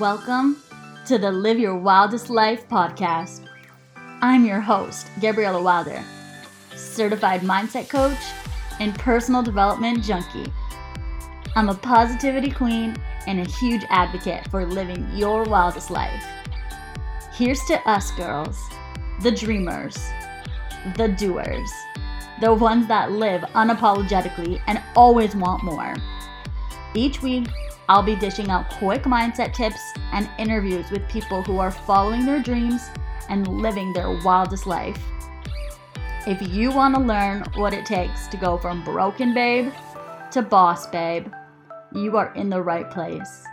Welcome 0.00 0.60
to 1.06 1.18
the 1.18 1.30
Live 1.30 1.60
Your 1.60 1.76
Wildest 1.76 2.28
Life 2.28 2.68
podcast. 2.68 3.46
I'm 4.22 4.44
your 4.44 4.60
host, 4.60 5.06
Gabriella 5.20 5.62
Wilder, 5.62 6.02
certified 6.74 7.42
mindset 7.42 7.88
coach 7.88 8.18
and 8.80 8.98
personal 8.98 9.40
development 9.40 10.02
junkie. 10.02 10.52
I'm 11.54 11.68
a 11.68 11.74
positivity 11.74 12.50
queen 12.50 12.96
and 13.28 13.38
a 13.38 13.48
huge 13.48 13.82
advocate 13.88 14.48
for 14.50 14.66
living 14.66 15.06
your 15.14 15.44
wildest 15.44 15.92
life. 15.92 16.24
Here's 17.32 17.62
to 17.66 17.78
us 17.88 18.10
girls, 18.12 18.58
the 19.22 19.30
dreamers, 19.30 19.96
the 20.96 21.08
doers, 21.08 21.70
the 22.40 22.52
ones 22.52 22.88
that 22.88 23.12
live 23.12 23.42
unapologetically 23.54 24.60
and 24.66 24.82
always 24.96 25.36
want 25.36 25.62
more. 25.62 25.94
Each 26.94 27.22
week, 27.22 27.46
I'll 27.88 28.02
be 28.02 28.16
dishing 28.16 28.50
out 28.50 28.70
quick 28.70 29.02
mindset 29.02 29.52
tips 29.52 29.80
and 30.12 30.28
interviews 30.38 30.90
with 30.90 31.08
people 31.08 31.42
who 31.42 31.58
are 31.58 31.70
following 31.70 32.24
their 32.24 32.40
dreams 32.40 32.88
and 33.28 33.46
living 33.46 33.92
their 33.92 34.10
wildest 34.24 34.66
life. 34.66 34.98
If 36.26 36.40
you 36.54 36.70
want 36.70 36.94
to 36.94 37.00
learn 37.00 37.44
what 37.56 37.74
it 37.74 37.84
takes 37.84 38.26
to 38.28 38.38
go 38.38 38.56
from 38.56 38.82
broken 38.82 39.34
babe 39.34 39.70
to 40.30 40.40
boss 40.40 40.86
babe, 40.86 41.26
you 41.92 42.16
are 42.16 42.32
in 42.34 42.48
the 42.48 42.62
right 42.62 42.90
place. 42.90 43.44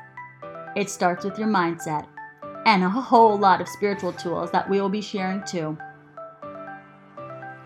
It 0.76 0.90
starts 0.90 1.26
with 1.26 1.38
your 1.38 1.50
mindset 1.50 2.08
and 2.66 2.84
a 2.84 2.90
whole 2.90 3.38
lot 3.38 3.60
of 3.60 3.68
spiritual 3.68 4.14
tools 4.14 4.52
that 4.52 4.70
we 4.70 4.80
will 4.80 4.90
be 4.90 5.02
sharing 5.02 5.44
too. 5.44 5.78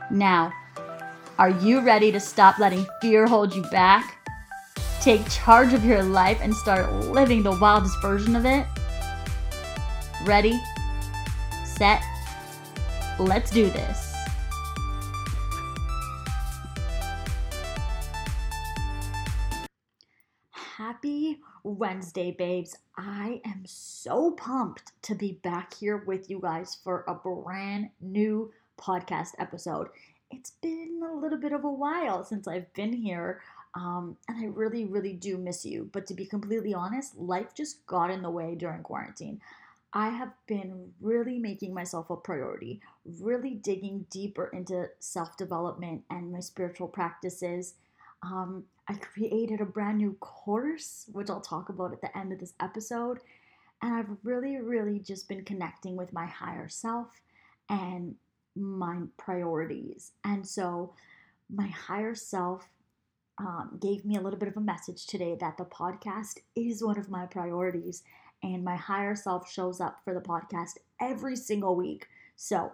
Now, 0.09 0.51
are 1.37 1.49
you 1.49 1.81
ready 1.81 2.11
to 2.11 2.19
stop 2.19 2.57
letting 2.57 2.87
fear 3.01 3.27
hold 3.27 3.53
you 3.53 3.61
back? 3.63 4.14
Take 5.05 5.29
charge 5.29 5.73
of 5.73 5.85
your 5.85 6.01
life 6.01 6.39
and 6.41 6.51
start 6.51 6.91
living 6.91 7.43
the 7.43 7.55
wildest 7.59 8.01
version 8.01 8.35
of 8.35 8.43
it? 8.43 8.65
Ready, 10.23 10.59
set, 11.63 12.01
let's 13.19 13.51
do 13.51 13.69
this. 13.69 14.15
Happy 20.49 21.39
Wednesday, 21.61 22.31
babes. 22.31 22.75
I 22.97 23.41
am 23.45 23.61
so 23.63 24.31
pumped 24.31 24.91
to 25.03 25.13
be 25.13 25.33
back 25.43 25.75
here 25.75 25.97
with 26.07 26.31
you 26.31 26.39
guys 26.41 26.79
for 26.83 27.03
a 27.07 27.13
brand 27.13 27.91
new 28.01 28.51
podcast 28.79 29.33
episode. 29.37 29.89
It's 30.31 30.49
been 30.49 31.01
a 31.07 31.13
little 31.13 31.37
bit 31.37 31.53
of 31.53 31.63
a 31.63 31.71
while 31.71 32.23
since 32.23 32.47
I've 32.47 32.73
been 32.73 32.91
here, 32.91 33.41
um, 33.75 34.15
and 34.27 34.37
I 34.37 34.47
really, 34.47 34.85
really 34.85 35.13
do 35.13 35.37
miss 35.37 35.65
you. 35.65 35.89
But 35.91 36.07
to 36.07 36.13
be 36.13 36.25
completely 36.25 36.73
honest, 36.73 37.17
life 37.17 37.53
just 37.53 37.85
got 37.85 38.09
in 38.09 38.21
the 38.21 38.29
way 38.29 38.55
during 38.55 38.83
quarantine. 38.83 39.41
I 39.93 40.09
have 40.09 40.31
been 40.47 40.91
really 41.01 41.39
making 41.39 41.73
myself 41.73 42.09
a 42.09 42.15
priority, 42.15 42.81
really 43.19 43.51
digging 43.51 44.05
deeper 44.09 44.47
into 44.47 44.89
self 44.99 45.37
development 45.37 46.03
and 46.09 46.31
my 46.31 46.39
spiritual 46.39 46.87
practices. 46.87 47.75
Um, 48.23 48.63
I 48.87 48.93
created 48.93 49.61
a 49.61 49.65
brand 49.65 49.97
new 49.97 50.13
course, 50.19 51.05
which 51.11 51.29
I'll 51.29 51.41
talk 51.41 51.69
about 51.69 51.93
at 51.93 52.01
the 52.01 52.17
end 52.17 52.31
of 52.31 52.39
this 52.39 52.53
episode. 52.59 53.19
And 53.81 53.93
I've 53.93 54.17
really, 54.23 54.57
really 54.57 54.99
just 54.99 55.27
been 55.27 55.43
connecting 55.43 55.95
with 55.95 56.13
my 56.13 56.25
higher 56.25 56.69
self 56.69 57.07
and 57.69 58.15
my 58.55 58.99
priorities. 59.17 60.11
And 60.23 60.47
so, 60.47 60.93
my 61.53 61.67
higher 61.67 62.15
self 62.15 62.67
um, 63.37 63.77
gave 63.81 64.05
me 64.05 64.15
a 64.15 64.21
little 64.21 64.39
bit 64.39 64.47
of 64.47 64.57
a 64.57 64.61
message 64.61 65.07
today 65.07 65.35
that 65.39 65.57
the 65.57 65.65
podcast 65.65 66.39
is 66.55 66.83
one 66.83 66.97
of 66.97 67.09
my 67.09 67.25
priorities, 67.25 68.03
and 68.43 68.63
my 68.63 68.75
higher 68.75 69.15
self 69.15 69.51
shows 69.51 69.81
up 69.81 70.01
for 70.03 70.13
the 70.13 70.21
podcast 70.21 70.77
every 71.01 71.35
single 71.35 71.75
week. 71.75 72.07
So, 72.35 72.71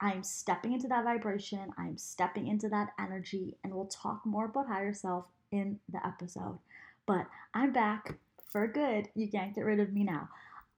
I'm 0.00 0.22
stepping 0.22 0.72
into 0.72 0.88
that 0.88 1.04
vibration, 1.04 1.70
I'm 1.78 1.96
stepping 1.96 2.48
into 2.48 2.68
that 2.68 2.90
energy, 3.00 3.56
and 3.64 3.74
we'll 3.74 3.86
talk 3.86 4.26
more 4.26 4.44
about 4.44 4.68
higher 4.68 4.92
self 4.92 5.26
in 5.52 5.78
the 5.90 6.06
episode. 6.06 6.58
But 7.06 7.26
I'm 7.54 7.72
back 7.72 8.18
for 8.50 8.66
good. 8.66 9.08
You 9.14 9.28
can't 9.30 9.54
get 9.54 9.64
rid 9.64 9.80
of 9.80 9.92
me 9.92 10.04
now. 10.04 10.28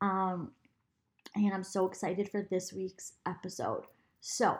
Um, 0.00 0.52
and 1.34 1.52
I'm 1.52 1.64
so 1.64 1.86
excited 1.86 2.30
for 2.30 2.46
this 2.50 2.72
week's 2.72 3.14
episode. 3.26 3.84
So, 4.20 4.58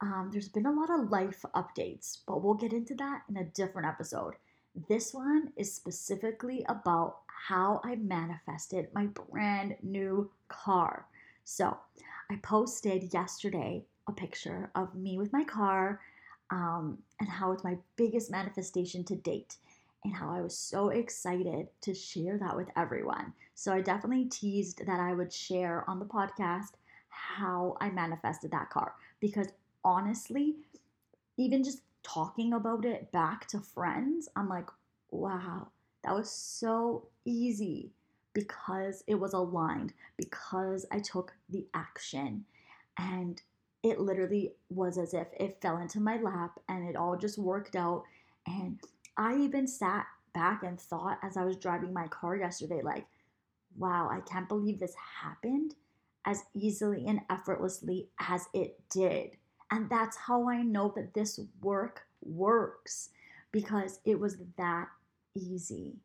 um, 0.00 0.30
there's 0.32 0.48
been 0.48 0.66
a 0.66 0.72
lot 0.72 0.90
of 0.90 1.10
life 1.10 1.44
updates, 1.54 2.18
but 2.26 2.42
we'll 2.42 2.54
get 2.54 2.72
into 2.72 2.94
that 2.96 3.22
in 3.28 3.36
a 3.36 3.44
different 3.44 3.86
episode. 3.86 4.34
This 4.88 5.12
one 5.12 5.52
is 5.56 5.74
specifically 5.74 6.64
about 6.68 7.18
how 7.26 7.80
I 7.84 7.96
manifested 7.96 8.88
my 8.94 9.06
brand 9.06 9.76
new 9.82 10.30
car. 10.48 11.06
So, 11.44 11.76
I 12.30 12.36
posted 12.36 13.12
yesterday 13.12 13.84
a 14.06 14.12
picture 14.12 14.70
of 14.74 14.94
me 14.94 15.18
with 15.18 15.32
my 15.32 15.44
car 15.44 16.00
um, 16.50 16.98
and 17.18 17.28
how 17.28 17.50
it's 17.52 17.64
my 17.64 17.76
biggest 17.96 18.30
manifestation 18.30 19.04
to 19.04 19.16
date 19.16 19.56
and 20.04 20.14
how 20.14 20.30
I 20.30 20.40
was 20.40 20.56
so 20.56 20.90
excited 20.90 21.66
to 21.82 21.92
share 21.92 22.38
that 22.38 22.56
with 22.56 22.68
everyone. 22.76 23.34
So, 23.54 23.72
I 23.72 23.82
definitely 23.82 24.26
teased 24.26 24.86
that 24.86 25.00
I 25.00 25.12
would 25.12 25.32
share 25.32 25.84
on 25.90 25.98
the 25.98 26.06
podcast 26.06 26.70
how 27.08 27.76
I 27.80 27.90
manifested 27.90 28.52
that 28.52 28.70
car 28.70 28.94
because 29.20 29.48
honestly, 29.84 30.56
even 31.36 31.64
just 31.64 31.82
talking 32.02 32.52
about 32.52 32.84
it 32.84 33.12
back 33.12 33.46
to 33.48 33.60
friends, 33.60 34.28
I'm 34.36 34.48
like, 34.48 34.68
wow, 35.10 35.68
that 36.04 36.14
was 36.14 36.30
so 36.30 37.08
easy 37.24 37.90
because 38.32 39.02
it 39.06 39.16
was 39.16 39.32
aligned, 39.32 39.92
because 40.16 40.86
I 40.92 41.00
took 41.00 41.32
the 41.48 41.66
action. 41.74 42.44
And 42.98 43.40
it 43.82 44.00
literally 44.00 44.52
was 44.68 44.98
as 44.98 45.14
if 45.14 45.26
it 45.38 45.60
fell 45.60 45.78
into 45.78 46.00
my 46.00 46.20
lap 46.20 46.60
and 46.68 46.88
it 46.88 46.96
all 46.96 47.16
just 47.16 47.38
worked 47.38 47.76
out. 47.76 48.04
And 48.46 48.78
I 49.16 49.36
even 49.36 49.66
sat 49.66 50.06
back 50.34 50.62
and 50.62 50.80
thought 50.80 51.18
as 51.22 51.36
I 51.36 51.44
was 51.44 51.56
driving 51.56 51.92
my 51.92 52.06
car 52.08 52.36
yesterday, 52.36 52.82
like, 52.82 53.06
wow, 53.76 54.08
I 54.10 54.20
can't 54.20 54.48
believe 54.48 54.78
this 54.78 54.94
happened 55.22 55.74
as 56.24 56.44
easily 56.54 57.06
and 57.06 57.20
effortlessly 57.30 58.08
as 58.28 58.46
it 58.52 58.78
did. 58.90 59.36
And 59.70 59.88
that's 59.88 60.16
how 60.16 60.48
I 60.48 60.62
know 60.62 60.92
that 60.96 61.14
this 61.14 61.40
work 61.62 62.02
works 62.22 63.10
because 63.52 64.00
it 64.04 64.18
was 64.18 64.38
that 64.56 64.88
easy. 65.34 65.96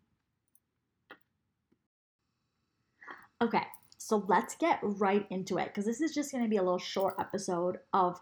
Okay, 3.42 3.64
so 3.98 4.24
let's 4.28 4.56
get 4.56 4.80
right 4.82 5.26
into 5.30 5.58
it 5.58 5.66
because 5.66 5.86
this 5.86 6.00
is 6.00 6.14
just 6.14 6.32
going 6.32 6.44
to 6.44 6.50
be 6.50 6.58
a 6.58 6.64
little 6.64 6.78
short 6.80 7.16
episode 7.20 7.80
of 7.94 8.22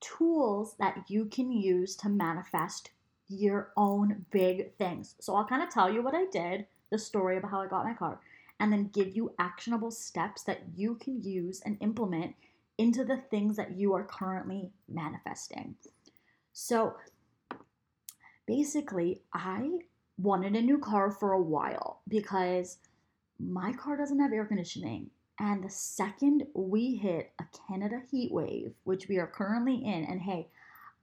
tools 0.00 0.76
that 0.78 1.04
you 1.08 1.26
can 1.26 1.50
use 1.50 1.96
to 1.96 2.08
manifest 2.08 2.90
your 3.28 3.72
own 3.76 4.24
big 4.30 4.72
things. 4.76 5.14
So 5.20 5.34
I'll 5.34 5.44
kind 5.44 5.62
of 5.62 5.68
tell 5.68 5.92
you 5.92 6.02
what 6.02 6.14
I 6.14 6.26
did, 6.32 6.66
the 6.90 6.98
story 6.98 7.36
about 7.36 7.50
how 7.50 7.60
I 7.60 7.66
got 7.66 7.84
my 7.84 7.94
car, 7.94 8.20
and 8.60 8.72
then 8.72 8.90
give 8.92 9.14
you 9.16 9.32
actionable 9.38 9.90
steps 9.90 10.42
that 10.44 10.62
you 10.74 10.94
can 10.96 11.22
use 11.22 11.60
and 11.64 11.76
implement 11.80 12.34
into 12.78 13.04
the 13.04 13.22
things 13.30 13.56
that 13.56 13.76
you 13.76 13.94
are 13.94 14.04
currently 14.04 14.70
manifesting. 14.88 15.74
So 16.52 16.96
basically, 18.46 19.22
I 19.32 19.70
wanted 20.18 20.56
a 20.56 20.62
new 20.62 20.78
car 20.78 21.10
for 21.10 21.32
a 21.32 21.42
while 21.42 22.00
because 22.08 22.78
my 23.38 23.72
car 23.72 23.96
doesn't 23.96 24.20
have 24.20 24.32
air 24.32 24.46
conditioning. 24.46 25.10
And 25.38 25.62
the 25.62 25.70
second 25.70 26.46
we 26.54 26.96
hit 26.96 27.32
a 27.38 27.44
Canada 27.68 28.00
heat 28.10 28.32
wave, 28.32 28.72
which 28.84 29.08
we 29.08 29.18
are 29.18 29.26
currently 29.26 29.74
in, 29.74 30.04
and 30.04 30.20
hey, 30.20 30.48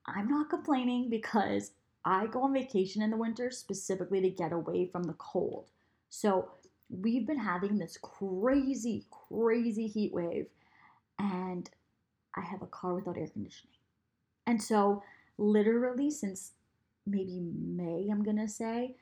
I'm 0.08 0.28
not 0.28 0.50
complaining 0.50 1.10
because 1.10 1.72
I 2.04 2.28
go 2.28 2.44
on 2.44 2.54
vacation 2.54 3.02
in 3.02 3.12
the 3.12 3.18
winter 3.18 3.52
specifically 3.52 4.22
to 4.22 4.30
get 4.30 4.52
away 4.52 4.88
from 4.88 5.04
the 5.04 5.14
cold. 5.14 5.70
So 6.10 6.50
we've 6.90 7.28
been 7.28 7.40
having 7.40 7.78
this 7.78 7.98
crazy, 8.02 9.06
crazy 9.30 9.88
heat 9.88 10.14
wave, 10.14 10.48
and 11.20 11.70
I 12.36 12.42
have 12.42 12.62
a 12.62 12.68
car 12.68 12.94
without 12.94 13.18
air 13.18 13.28
conditioning. 13.28 13.76
And 14.46 14.62
so, 14.62 15.04
literally, 15.38 16.12
since 16.12 16.52
maybe 17.06 17.40
May, 17.40 18.08
I'm 18.12 18.24
gonna 18.24 18.48
say, 18.48 18.96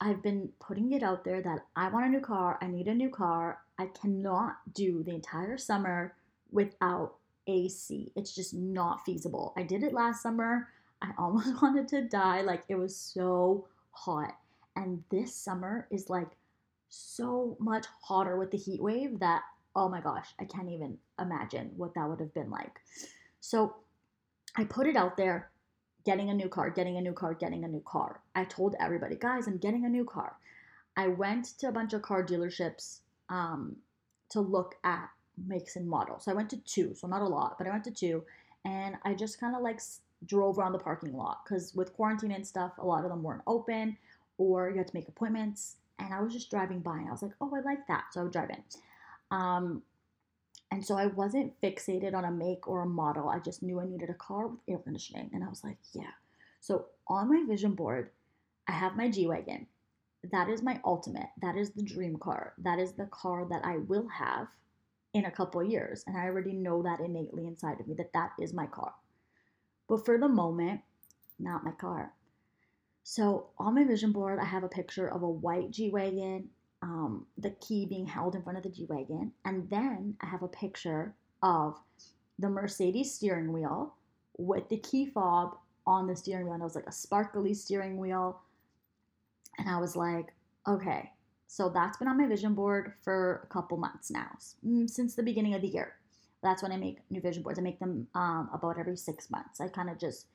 I've 0.00 0.22
been 0.22 0.50
putting 0.60 0.92
it 0.92 1.02
out 1.02 1.24
there 1.24 1.42
that 1.42 1.66
I 1.76 1.88
want 1.88 2.06
a 2.06 2.08
new 2.08 2.20
car, 2.20 2.58
I 2.60 2.66
need 2.66 2.88
a 2.88 2.94
new 2.94 3.10
car. 3.10 3.58
I 3.78 3.86
cannot 3.86 4.56
do 4.74 5.02
the 5.02 5.14
entire 5.14 5.58
summer 5.58 6.14
without 6.50 7.14
AC. 7.46 8.12
It's 8.16 8.34
just 8.34 8.54
not 8.54 9.04
feasible. 9.04 9.52
I 9.56 9.62
did 9.62 9.82
it 9.82 9.92
last 9.92 10.22
summer. 10.22 10.68
I 11.00 11.10
almost 11.18 11.60
wanted 11.62 11.88
to 11.88 12.02
die. 12.02 12.42
Like, 12.42 12.62
it 12.68 12.76
was 12.76 12.96
so 12.96 13.66
hot. 13.92 14.36
And 14.76 15.02
this 15.10 15.34
summer 15.34 15.86
is 15.90 16.08
like 16.08 16.30
so 16.88 17.56
much 17.58 17.86
hotter 18.02 18.36
with 18.38 18.50
the 18.50 18.58
heat 18.58 18.82
wave 18.82 19.18
that 19.20 19.42
oh 19.74 19.88
my 19.88 20.00
gosh, 20.00 20.28
I 20.38 20.44
can't 20.44 20.70
even 20.70 20.98
imagine 21.22 21.72
what 21.76 21.94
that 21.94 22.08
would 22.08 22.20
have 22.20 22.34
been 22.34 22.50
like. 22.50 22.80
So 23.40 23.76
I 24.56 24.64
put 24.64 24.86
it 24.86 24.96
out 24.96 25.16
there 25.16 25.50
getting 26.04 26.30
a 26.30 26.34
new 26.34 26.48
car, 26.48 26.70
getting 26.70 26.96
a 26.96 27.00
new 27.00 27.12
car, 27.12 27.34
getting 27.34 27.64
a 27.64 27.68
new 27.68 27.82
car. 27.86 28.20
I 28.34 28.44
told 28.44 28.74
everybody, 28.80 29.16
guys, 29.16 29.46
I'm 29.46 29.58
getting 29.58 29.84
a 29.84 29.88
new 29.88 30.04
car. 30.04 30.36
I 30.96 31.08
went 31.08 31.58
to 31.58 31.68
a 31.68 31.72
bunch 31.72 31.92
of 31.92 32.02
car 32.02 32.24
dealerships 32.24 32.98
um, 33.28 33.76
to 34.30 34.40
look 34.40 34.74
at 34.84 35.08
makes 35.46 35.76
and 35.76 35.88
models. 35.88 36.24
So 36.24 36.32
I 36.32 36.34
went 36.34 36.50
to 36.50 36.58
two, 36.58 36.94
so 36.94 37.06
not 37.06 37.22
a 37.22 37.26
lot, 37.26 37.56
but 37.56 37.66
I 37.66 37.70
went 37.70 37.84
to 37.84 37.90
two, 37.90 38.24
and 38.64 38.96
I 39.04 39.14
just 39.14 39.40
kind 39.40 39.56
of 39.56 39.62
like 39.62 39.80
drove 40.26 40.58
around 40.58 40.72
the 40.72 40.78
parking 40.78 41.16
lot 41.16 41.40
because 41.44 41.74
with 41.74 41.94
quarantine 41.94 42.32
and 42.32 42.46
stuff, 42.46 42.72
a 42.78 42.86
lot 42.86 43.04
of 43.04 43.10
them 43.10 43.22
weren't 43.22 43.42
open 43.46 43.96
or 44.38 44.70
you 44.70 44.78
had 44.78 44.86
to 44.88 44.94
make 44.94 45.08
appointments. 45.08 45.76
And 45.98 46.12
I 46.12 46.20
was 46.20 46.32
just 46.32 46.50
driving 46.50 46.80
by 46.80 46.98
and 46.98 47.08
I 47.08 47.12
was 47.12 47.22
like, 47.22 47.32
oh, 47.40 47.52
I 47.54 47.60
like 47.60 47.86
that. 47.88 48.04
So 48.12 48.20
I 48.20 48.22
would 48.24 48.32
drive 48.32 48.50
in. 48.50 48.62
Um, 49.30 49.82
and 50.72 50.84
so 50.84 50.96
I 50.96 51.04
wasn't 51.04 51.60
fixated 51.60 52.14
on 52.14 52.24
a 52.24 52.30
make 52.30 52.66
or 52.66 52.80
a 52.80 52.86
model. 52.86 53.28
I 53.28 53.40
just 53.40 53.62
knew 53.62 53.78
I 53.78 53.84
needed 53.84 54.08
a 54.08 54.14
car 54.14 54.46
with 54.46 54.60
air 54.66 54.78
conditioning. 54.78 55.28
And 55.34 55.44
I 55.44 55.48
was 55.50 55.62
like, 55.62 55.76
yeah. 55.92 56.12
So 56.60 56.86
on 57.06 57.28
my 57.28 57.44
vision 57.46 57.74
board, 57.74 58.08
I 58.66 58.72
have 58.72 58.96
my 58.96 59.10
G 59.10 59.26
Wagon. 59.26 59.66
That 60.32 60.48
is 60.48 60.62
my 60.62 60.80
ultimate. 60.82 61.28
That 61.42 61.56
is 61.56 61.72
the 61.72 61.82
dream 61.82 62.16
car. 62.16 62.54
That 62.56 62.78
is 62.78 62.92
the 62.92 63.04
car 63.04 63.46
that 63.50 63.66
I 63.66 63.78
will 63.86 64.08
have 64.08 64.48
in 65.12 65.26
a 65.26 65.30
couple 65.30 65.62
years. 65.62 66.04
And 66.06 66.16
I 66.16 66.24
already 66.24 66.54
know 66.54 66.82
that 66.84 67.00
innately 67.00 67.46
inside 67.46 67.78
of 67.78 67.86
me 67.86 67.94
that 67.96 68.14
that 68.14 68.30
is 68.40 68.54
my 68.54 68.64
car. 68.64 68.94
But 69.90 70.06
for 70.06 70.16
the 70.16 70.28
moment, 70.28 70.80
not 71.38 71.64
my 71.64 71.72
car. 71.72 72.14
So 73.02 73.48
on 73.58 73.74
my 73.74 73.84
vision 73.84 74.12
board, 74.12 74.38
I 74.38 74.46
have 74.46 74.64
a 74.64 74.68
picture 74.68 75.06
of 75.06 75.22
a 75.22 75.28
white 75.28 75.70
G 75.70 75.90
Wagon, 75.90 76.48
um, 76.82 77.26
the 77.38 77.50
key 77.50 77.86
being 77.86 78.06
held 78.06 78.34
in 78.34 78.42
front 78.42 78.58
of 78.58 78.64
the 78.64 78.70
G 78.70 78.86
Wagon. 78.88 79.32
And 79.44 79.68
then 79.70 80.16
I 80.20 80.26
have 80.26 80.42
a 80.42 80.48
picture 80.48 81.14
of 81.42 81.78
the 82.38 82.48
Mercedes 82.48 83.14
steering 83.14 83.52
wheel 83.52 83.94
with 84.36 84.68
the 84.68 84.78
key 84.78 85.06
fob 85.06 85.56
on 85.86 86.06
the 86.06 86.16
steering 86.16 86.44
wheel. 86.44 86.54
And 86.54 86.62
it 86.62 86.64
was 86.64 86.74
like 86.74 86.86
a 86.86 86.92
sparkly 86.92 87.54
steering 87.54 87.98
wheel. 87.98 88.40
And 89.58 89.68
I 89.68 89.78
was 89.78 89.96
like, 89.96 90.34
okay, 90.66 91.10
so 91.46 91.68
that's 91.68 91.98
been 91.98 92.08
on 92.08 92.18
my 92.18 92.26
vision 92.26 92.54
board 92.54 92.94
for 93.02 93.42
a 93.44 93.46
couple 93.52 93.76
months 93.76 94.10
now, 94.10 94.28
mm, 94.66 94.88
since 94.88 95.14
the 95.14 95.22
beginning 95.22 95.54
of 95.54 95.60
the 95.60 95.68
year. 95.68 95.94
That's 96.42 96.62
when 96.62 96.72
I 96.72 96.76
make 96.76 96.98
new 97.10 97.20
vision 97.20 97.42
boards. 97.42 97.58
I 97.58 97.62
make 97.62 97.78
them 97.78 98.06
um, 98.14 98.48
about 98.52 98.78
every 98.78 98.96
six 98.96 99.30
months. 99.30 99.60
I 99.60 99.68
kind 99.68 99.90
of 99.90 99.98
just, 99.98 100.26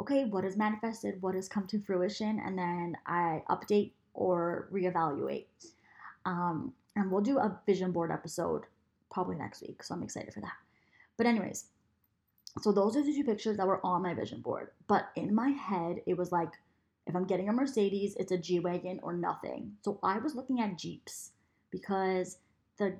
okay, 0.00 0.24
what 0.24 0.42
has 0.42 0.56
manifested, 0.56 1.20
what 1.22 1.34
has 1.34 1.48
come 1.48 1.66
to 1.68 1.80
fruition, 1.80 2.40
and 2.44 2.58
then 2.58 2.96
I 3.06 3.42
update 3.50 3.92
or 4.14 4.68
reevaluate. 4.72 5.46
Um, 6.24 6.72
and 6.96 7.10
we'll 7.10 7.20
do 7.20 7.38
a 7.38 7.58
vision 7.66 7.92
board 7.92 8.10
episode 8.10 8.62
probably 9.10 9.36
next 9.36 9.62
week, 9.62 9.82
so 9.82 9.94
I'm 9.94 10.02
excited 10.02 10.32
for 10.32 10.40
that. 10.40 10.56
But, 11.16 11.26
anyways, 11.26 11.66
so 12.60 12.72
those 12.72 12.96
are 12.96 13.02
the 13.02 13.12
two 13.12 13.24
pictures 13.24 13.56
that 13.56 13.66
were 13.66 13.84
on 13.84 14.02
my 14.02 14.14
vision 14.14 14.40
board. 14.40 14.70
But 14.86 15.08
in 15.16 15.34
my 15.34 15.50
head, 15.50 16.02
it 16.06 16.16
was 16.16 16.32
like 16.32 16.52
if 17.06 17.14
I'm 17.14 17.26
getting 17.26 17.48
a 17.48 17.52
Mercedes, 17.52 18.16
it's 18.18 18.32
a 18.32 18.38
G 18.38 18.60
Wagon 18.60 19.00
or 19.02 19.12
nothing. 19.12 19.72
So 19.82 19.98
I 20.02 20.18
was 20.18 20.34
looking 20.34 20.60
at 20.60 20.78
Jeeps 20.78 21.32
because 21.70 22.38
the 22.78 22.96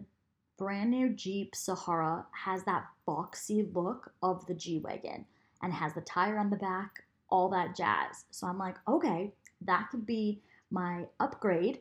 brand 0.58 0.90
new 0.90 1.10
Jeep 1.10 1.54
Sahara 1.54 2.26
has 2.32 2.64
that 2.64 2.86
boxy 3.08 3.74
look 3.74 4.12
of 4.22 4.44
the 4.46 4.54
G 4.54 4.78
Wagon 4.78 5.24
and 5.62 5.72
has 5.72 5.94
the 5.94 6.02
tire 6.02 6.38
on 6.38 6.50
the 6.50 6.56
back, 6.56 7.04
all 7.30 7.48
that 7.50 7.74
jazz. 7.74 8.24
So 8.30 8.46
I'm 8.46 8.58
like, 8.58 8.76
okay, 8.86 9.32
that 9.62 9.88
could 9.90 10.04
be 10.04 10.42
my 10.70 11.06
upgrade. 11.20 11.80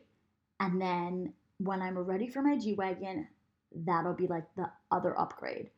And 0.60 0.80
then 0.80 1.32
when 1.58 1.82
I'm 1.82 1.98
ready 1.98 2.28
for 2.28 2.42
my 2.42 2.56
G 2.56 2.74
Wagon, 2.74 3.28
that'll 3.74 4.14
be 4.14 4.26
like 4.26 4.44
the 4.56 4.70
other 4.90 5.18
upgrade. 5.18 5.70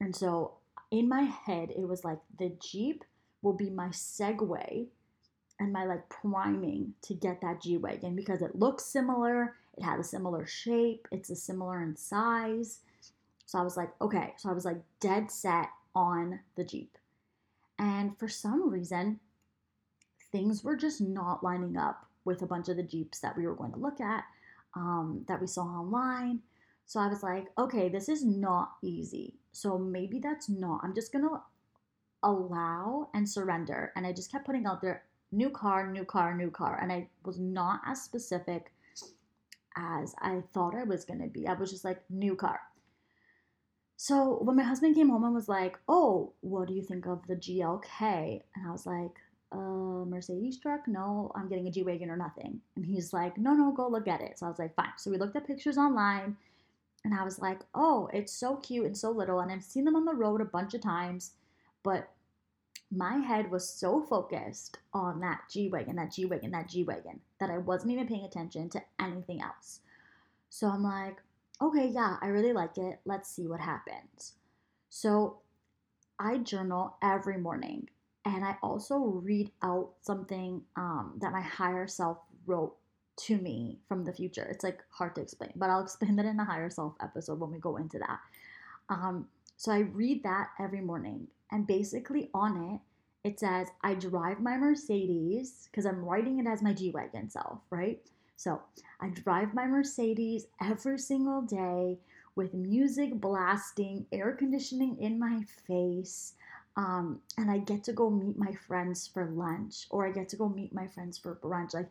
And 0.00 0.14
so 0.14 0.54
in 0.90 1.08
my 1.08 1.22
head, 1.22 1.70
it 1.70 1.86
was 1.86 2.04
like 2.04 2.18
the 2.38 2.56
Jeep 2.60 3.04
will 3.42 3.52
be 3.52 3.70
my 3.70 3.88
segue 3.88 4.86
and 5.60 5.72
my 5.72 5.84
like 5.84 6.08
priming 6.08 6.94
to 7.02 7.14
get 7.14 7.40
that 7.40 7.62
G 7.62 7.76
Wagon 7.76 8.16
because 8.16 8.42
it 8.42 8.56
looks 8.56 8.84
similar, 8.84 9.56
it 9.76 9.82
had 9.82 10.00
a 10.00 10.04
similar 10.04 10.46
shape, 10.46 11.06
it's 11.12 11.30
a 11.30 11.36
similar 11.36 11.82
in 11.82 11.96
size. 11.96 12.80
So 13.46 13.58
I 13.58 13.62
was 13.62 13.76
like, 13.76 13.90
okay. 14.00 14.34
So 14.38 14.50
I 14.50 14.52
was 14.52 14.64
like 14.64 14.80
dead 15.00 15.30
set 15.30 15.68
on 15.94 16.40
the 16.56 16.64
Jeep. 16.64 16.96
And 17.78 18.18
for 18.18 18.28
some 18.28 18.70
reason, 18.70 19.20
things 20.32 20.64
were 20.64 20.76
just 20.76 21.00
not 21.00 21.44
lining 21.44 21.76
up 21.76 22.08
with 22.24 22.42
a 22.42 22.46
bunch 22.46 22.68
of 22.68 22.76
the 22.76 22.82
Jeeps 22.82 23.20
that 23.20 23.36
we 23.36 23.46
were 23.46 23.54
going 23.54 23.72
to 23.72 23.78
look 23.78 24.00
at, 24.00 24.24
um, 24.74 25.24
that 25.28 25.40
we 25.40 25.46
saw 25.46 25.62
online. 25.62 26.40
So 26.86 27.00
I 27.00 27.08
was 27.08 27.22
like, 27.22 27.46
okay, 27.58 27.88
this 27.88 28.08
is 28.08 28.24
not 28.24 28.72
easy. 28.82 29.34
So 29.52 29.78
maybe 29.78 30.18
that's 30.18 30.48
not, 30.48 30.80
I'm 30.82 30.94
just 30.94 31.12
going 31.12 31.24
to 31.24 31.40
allow 32.22 33.08
and 33.14 33.28
surrender. 33.28 33.92
And 33.96 34.06
I 34.06 34.12
just 34.12 34.30
kept 34.32 34.46
putting 34.46 34.66
out 34.66 34.82
there 34.82 35.04
new 35.32 35.50
car, 35.50 35.90
new 35.90 36.04
car, 36.04 36.36
new 36.36 36.50
car. 36.50 36.78
And 36.80 36.92
I 36.92 37.08
was 37.24 37.38
not 37.38 37.80
as 37.86 38.02
specific 38.02 38.72
as 39.76 40.14
I 40.20 40.42
thought 40.52 40.74
I 40.74 40.84
was 40.84 41.04
going 41.04 41.20
to 41.20 41.28
be. 41.28 41.46
I 41.46 41.54
was 41.54 41.70
just 41.70 41.84
like, 41.84 42.02
new 42.10 42.36
car. 42.36 42.60
So 43.96 44.38
when 44.42 44.56
my 44.56 44.62
husband 44.62 44.94
came 44.94 45.08
home 45.08 45.24
and 45.24 45.34
was 45.34 45.48
like, 45.48 45.78
oh, 45.88 46.32
what 46.40 46.68
do 46.68 46.74
you 46.74 46.82
think 46.82 47.06
of 47.06 47.26
the 47.26 47.36
GLK? 47.36 48.42
And 48.54 48.68
I 48.68 48.70
was 48.70 48.86
like, 48.86 49.12
uh, 49.54 50.04
Mercedes 50.04 50.58
truck? 50.58 50.86
No, 50.88 51.30
I'm 51.34 51.48
getting 51.48 51.68
a 51.68 51.70
G 51.70 51.82
Wagon 51.82 52.10
or 52.10 52.16
nothing. 52.16 52.60
And 52.76 52.84
he's 52.84 53.12
like, 53.12 53.38
no, 53.38 53.52
no, 53.54 53.72
go 53.72 53.88
look 53.88 54.08
at 54.08 54.20
it. 54.20 54.38
So 54.38 54.46
I 54.46 54.48
was 54.48 54.58
like, 54.58 54.74
fine. 54.74 54.92
So 54.98 55.10
we 55.10 55.18
looked 55.18 55.36
at 55.36 55.46
pictures 55.46 55.78
online 55.78 56.36
and 57.04 57.14
I 57.14 57.24
was 57.24 57.38
like, 57.38 57.60
oh, 57.74 58.08
it's 58.12 58.32
so 58.32 58.56
cute 58.56 58.86
and 58.86 58.96
so 58.96 59.10
little. 59.10 59.40
And 59.40 59.52
I've 59.52 59.62
seen 59.62 59.84
them 59.84 59.96
on 59.96 60.04
the 60.04 60.14
road 60.14 60.40
a 60.40 60.46
bunch 60.46 60.74
of 60.74 60.80
times, 60.80 61.32
but 61.82 62.10
my 62.90 63.16
head 63.16 63.50
was 63.50 63.68
so 63.68 64.02
focused 64.02 64.78
on 64.92 65.20
that 65.20 65.42
G 65.50 65.68
Wagon, 65.68 65.96
that 65.96 66.12
G 66.12 66.24
Wagon, 66.24 66.50
that 66.52 66.68
G 66.68 66.82
Wagon, 66.82 67.20
that 67.40 67.50
I 67.50 67.58
wasn't 67.58 67.92
even 67.92 68.06
paying 68.06 68.24
attention 68.24 68.68
to 68.70 68.82
anything 69.00 69.42
else. 69.42 69.80
So 70.48 70.68
I'm 70.68 70.82
like, 70.82 71.16
okay, 71.60 71.86
yeah, 71.86 72.16
I 72.20 72.26
really 72.28 72.52
like 72.52 72.78
it. 72.78 73.00
Let's 73.04 73.28
see 73.28 73.46
what 73.46 73.60
happens. 73.60 74.34
So 74.88 75.38
I 76.18 76.38
journal 76.38 76.96
every 77.02 77.38
morning 77.38 77.88
and 78.24 78.44
I 78.44 78.56
also 78.62 78.96
read 78.96 79.50
out 79.62 79.90
something 80.00 80.62
um, 80.76 81.14
that 81.20 81.32
my 81.32 81.40
higher 81.40 81.86
self 81.86 82.18
wrote 82.46 82.74
to 83.16 83.36
me 83.36 83.78
from 83.88 84.04
the 84.04 84.12
future. 84.12 84.46
It's 84.50 84.64
like 84.64 84.80
hard 84.90 85.14
to 85.16 85.20
explain, 85.20 85.52
but 85.56 85.70
I'll 85.70 85.82
explain 85.82 86.16
that 86.16 86.26
in 86.26 86.40
a 86.40 86.44
higher 86.44 86.70
self 86.70 86.94
episode 87.02 87.38
when 87.40 87.50
we 87.50 87.58
go 87.58 87.76
into 87.76 87.98
that. 87.98 88.18
Um, 88.88 89.28
so 89.56 89.72
I 89.72 89.80
read 89.80 90.22
that 90.24 90.50
every 90.58 90.80
morning 90.80 91.28
and 91.50 91.66
basically 91.66 92.30
on 92.34 92.74
it, 92.74 92.80
it 93.28 93.40
says, 93.40 93.68
I 93.82 93.94
drive 93.94 94.40
my 94.40 94.58
Mercedes, 94.58 95.68
because 95.70 95.86
I'm 95.86 96.04
writing 96.04 96.38
it 96.38 96.46
as 96.46 96.60
my 96.60 96.74
G 96.74 96.90
Wagon 96.90 97.30
self, 97.30 97.60
right? 97.70 97.98
So 98.36 98.60
I 99.00 99.08
drive 99.08 99.54
my 99.54 99.66
Mercedes 99.66 100.46
every 100.60 100.98
single 100.98 101.40
day 101.40 101.98
with 102.36 102.52
music 102.52 103.20
blasting, 103.20 104.06
air 104.12 104.32
conditioning 104.32 104.98
in 104.98 105.18
my 105.18 105.42
face. 105.66 106.34
Um, 106.76 107.20
and 107.38 107.50
I 107.50 107.58
get 107.58 107.84
to 107.84 107.92
go 107.92 108.10
meet 108.10 108.36
my 108.36 108.52
friends 108.66 109.08
for 109.12 109.30
lunch, 109.30 109.86
or 109.90 110.06
I 110.06 110.10
get 110.10 110.28
to 110.30 110.36
go 110.36 110.48
meet 110.48 110.74
my 110.74 110.86
friends 110.88 111.18
for 111.18 111.36
brunch. 111.36 111.74
Like 111.74 111.90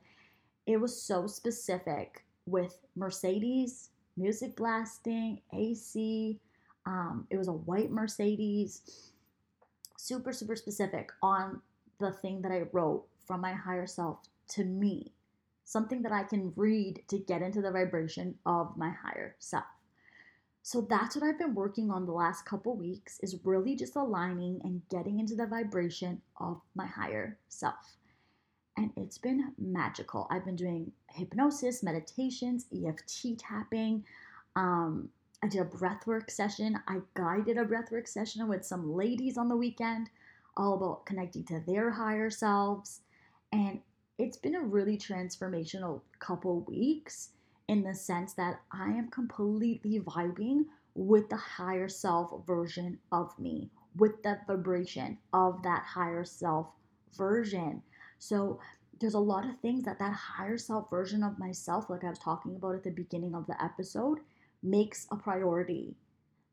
it 0.66 0.78
was 0.78 1.02
so 1.02 1.28
specific 1.28 2.26
with 2.46 2.78
Mercedes, 2.96 3.90
music 4.18 4.56
blasting, 4.56 5.42
AC. 5.54 6.40
Um, 6.86 7.28
it 7.30 7.38
was 7.38 7.48
a 7.48 7.54
white 7.54 7.92
Mercedes 7.92 8.82
super, 10.04 10.34
super 10.34 10.56
specific 10.56 11.12
on 11.22 11.62
the 12.00 12.12
thing 12.12 12.42
that 12.42 12.52
I 12.52 12.64
wrote 12.74 13.06
from 13.26 13.40
my 13.40 13.54
higher 13.54 13.88
self 13.88 14.20
to 14.50 14.66
me, 14.66 15.14
something 15.64 16.02
that 16.02 16.12
I 16.12 16.24
can 16.24 16.52
read 16.58 17.04
to 17.08 17.18
get 17.18 17.42
into 17.42 17.62
the 17.62 17.72
vibration 17.72 18.36
of 18.46 18.76
my 18.76 18.90
higher 18.90 19.38
self. 19.40 19.64
So 20.64 20.82
that's 20.90 21.16
what 21.16 21.26
I've 21.26 21.38
been 21.38 21.54
working 21.54 21.92
on 21.92 22.06
the 22.06 22.14
last 22.14 22.46
couple 22.46 22.76
weeks 22.76 23.20
is 23.22 23.38
really 23.44 23.76
just 23.76 23.96
aligning 23.96 24.62
and 24.64 24.82
getting 24.90 25.20
into 25.20 25.36
the 25.36 25.46
vibration 25.46 26.22
of 26.40 26.62
my 26.74 26.88
higher 26.88 27.38
self. 27.50 27.98
And 28.78 28.92
it's 28.98 29.18
been 29.18 29.54
magical. 29.60 30.26
I've 30.32 30.46
been 30.46 30.56
doing 30.56 30.92
hypnosis, 31.10 31.84
meditations, 31.84 32.66
EFT 32.74 33.38
tapping, 33.38 34.04
um, 34.56 35.10
I 35.44 35.48
did 35.48 35.60
a 35.60 35.66
breathwork 35.66 36.32
session. 36.32 36.80
I 36.88 37.00
guided 37.16 37.58
a 37.58 37.66
breathwork 37.66 38.08
session 38.08 38.48
with 38.48 38.66
some 38.66 38.94
ladies 38.94 39.38
on 39.38 39.50
the 39.50 39.58
weekend, 39.58 40.10
all 40.56 40.76
about 40.76 41.06
connecting 41.06 41.44
to 41.46 41.62
their 41.68 41.92
higher 41.92 42.30
selves. 42.30 43.02
And 43.52 43.82
it's 44.18 44.38
been 44.38 44.56
a 44.56 44.62
really 44.62 44.98
transformational 44.98 46.00
couple 46.20 46.62
weeks 46.62 47.32
in 47.68 47.84
the 47.84 47.94
sense 47.94 48.34
that 48.34 48.62
I 48.72 48.90
am 48.90 49.10
completely 49.10 50.00
vibing 50.00 50.66
with 50.96 51.30
the 51.30 51.38
higher 51.38 51.90
self 51.90 52.46
version 52.46 53.00
of 53.12 53.38
me, 53.40 53.70
with 53.96 54.22
the 54.24 54.40
vibration 54.48 55.18
of 55.34 55.64
that 55.64 55.84
higher 55.84 56.24
self 56.26 56.68
version. 57.18 57.82
So 58.20 58.60
there's 59.00 59.14
a 59.16 59.20
lot 59.20 59.46
of 59.46 59.60
things 59.60 59.84
that 59.84 60.00
that 60.00 60.14
higher 60.14 60.58
self 60.58 60.90
version 60.90 61.24
of 61.24 61.40
myself, 61.40 61.90
like 61.90 62.04
I 62.04 62.10
was 62.10 62.20
talking 62.20 62.56
about 62.56 62.76
at 62.76 62.84
the 62.84 62.92
beginning 62.92 63.36
of 63.36 63.48
the 63.48 63.62
episode, 63.64 64.20
makes 64.62 65.08
a 65.12 65.16
priority. 65.16 65.96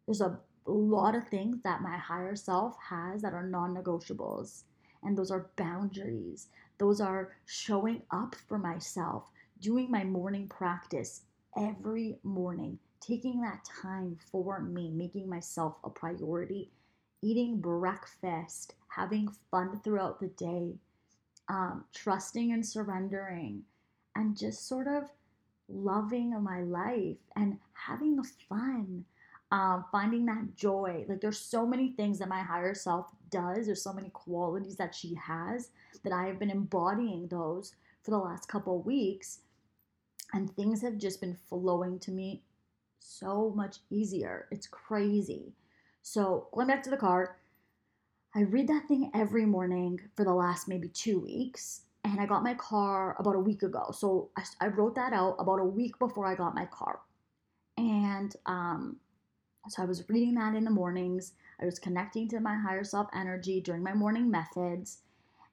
There's 0.07 0.21
a 0.21 0.39
lot 0.67 1.15
of 1.15 1.29
things 1.29 1.63
that 1.63 1.83
my 1.83 1.97
higher 1.97 2.37
self 2.37 2.77
has 2.89 3.23
that 3.23 3.35
are 3.35 3.47
non 3.47 3.75
negotiables. 3.75 4.65
And 5.03 5.17
those 5.17 5.31
are 5.31 5.51
boundaries. 5.57 6.49
Those 6.79 7.01
are 7.01 7.37
showing 7.47 8.03
up 8.11 8.35
for 8.49 8.59
myself, 8.59 9.31
doing 9.61 9.91
my 9.91 10.05
morning 10.05 10.49
practice 10.49 11.23
every 11.57 12.17
morning, 12.23 12.79
taking 13.01 13.41
that 13.41 13.67
time 13.83 14.17
for 14.31 14.61
me, 14.61 14.91
making 14.91 15.29
myself 15.29 15.77
a 15.85 15.91
priority, 15.91 16.71
eating 17.23 17.61
breakfast, 17.61 18.75
having 18.89 19.29
fun 19.51 19.81
throughout 19.83 20.21
the 20.21 20.29
day, 20.29 20.75
um, 21.49 21.85
trusting 21.95 22.53
and 22.53 22.65
surrendering, 22.65 23.63
and 24.17 24.37
just 24.37 24.67
sort 24.67 24.87
of 24.89 25.05
loving 25.69 26.43
my 26.43 26.63
life 26.63 27.17
and 27.37 27.59
having 27.75 28.23
fun, 28.49 29.05
um, 29.53 29.85
finding 29.93 30.27
that 30.27 30.57
joy. 30.57 31.05
Like 31.09 31.21
there's 31.21 31.39
so 31.39 31.67
many 31.67 31.93
things 31.93 32.19
that 32.19 32.29
my 32.29 32.41
higher 32.41 32.75
self 32.75 33.07
does. 33.31 33.67
There's 33.67 33.83
so 33.83 33.93
many 33.93 34.11
qualities 34.11 34.77
that 34.77 34.95
she 34.95 35.15
has 35.15 35.71
that 36.03 36.13
I 36.13 36.27
have 36.27 36.39
been 36.39 36.51
embodying 36.51 37.29
those 37.29 37.75
for 38.03 38.11
the 38.11 38.19
last 38.19 38.49
couple 38.49 38.81
weeks, 38.83 39.41
and 40.33 40.55
things 40.55 40.83
have 40.83 40.99
just 40.99 41.21
been 41.21 41.37
flowing 41.49 41.99
to 42.01 42.11
me 42.11 42.43
so 42.99 43.53
much 43.57 43.79
easier. 43.91 44.47
It's 44.51 44.67
crazy. 44.67 45.53
So 46.03 46.49
going 46.53 46.67
back 46.67 46.83
to 46.85 46.91
the 46.91 46.97
car, 46.97 47.37
I 48.35 48.43
read 48.43 48.69
that 48.69 48.87
thing 48.87 49.11
every 49.15 49.45
morning 49.45 50.01
for 50.17 50.25
the 50.25 50.33
last 50.33 50.69
maybe 50.69 50.89
two 50.89 51.21
weeks 51.21 51.83
and 52.05 52.21
I 52.21 52.27
got 52.27 52.43
my 52.43 52.55
car 52.55 53.17
about 53.19 53.37
a 53.37 53.41
week 53.41 53.63
ago. 53.63 53.91
So 53.93 54.31
I, 54.37 54.45
I 54.61 54.67
wrote 54.69 54.95
that 54.95 55.13
out 55.13 55.37
about 55.39 55.61
a 55.61 55.65
week 55.65 55.99
before 55.99 56.27
I 56.27 56.35
got 56.35 56.55
my 56.55 56.67
car. 56.67 57.01
And 57.77 58.35
um, 58.47 58.97
so 59.69 59.83
I 59.83 59.87
was 59.87 60.09
reading 60.09 60.35
that 60.35 60.55
in 60.55 60.65
the 60.65 60.71
mornings. 60.71 61.33
I 61.61 61.65
was 61.67 61.79
connecting 61.79 62.29
to 62.29 62.41
my 62.41 62.57
higher 62.57 62.85
self 62.85 63.09
energy 63.15 63.61
during 63.61 63.83
my 63.83 63.95
morning 63.95 64.31
methods. 64.31 64.99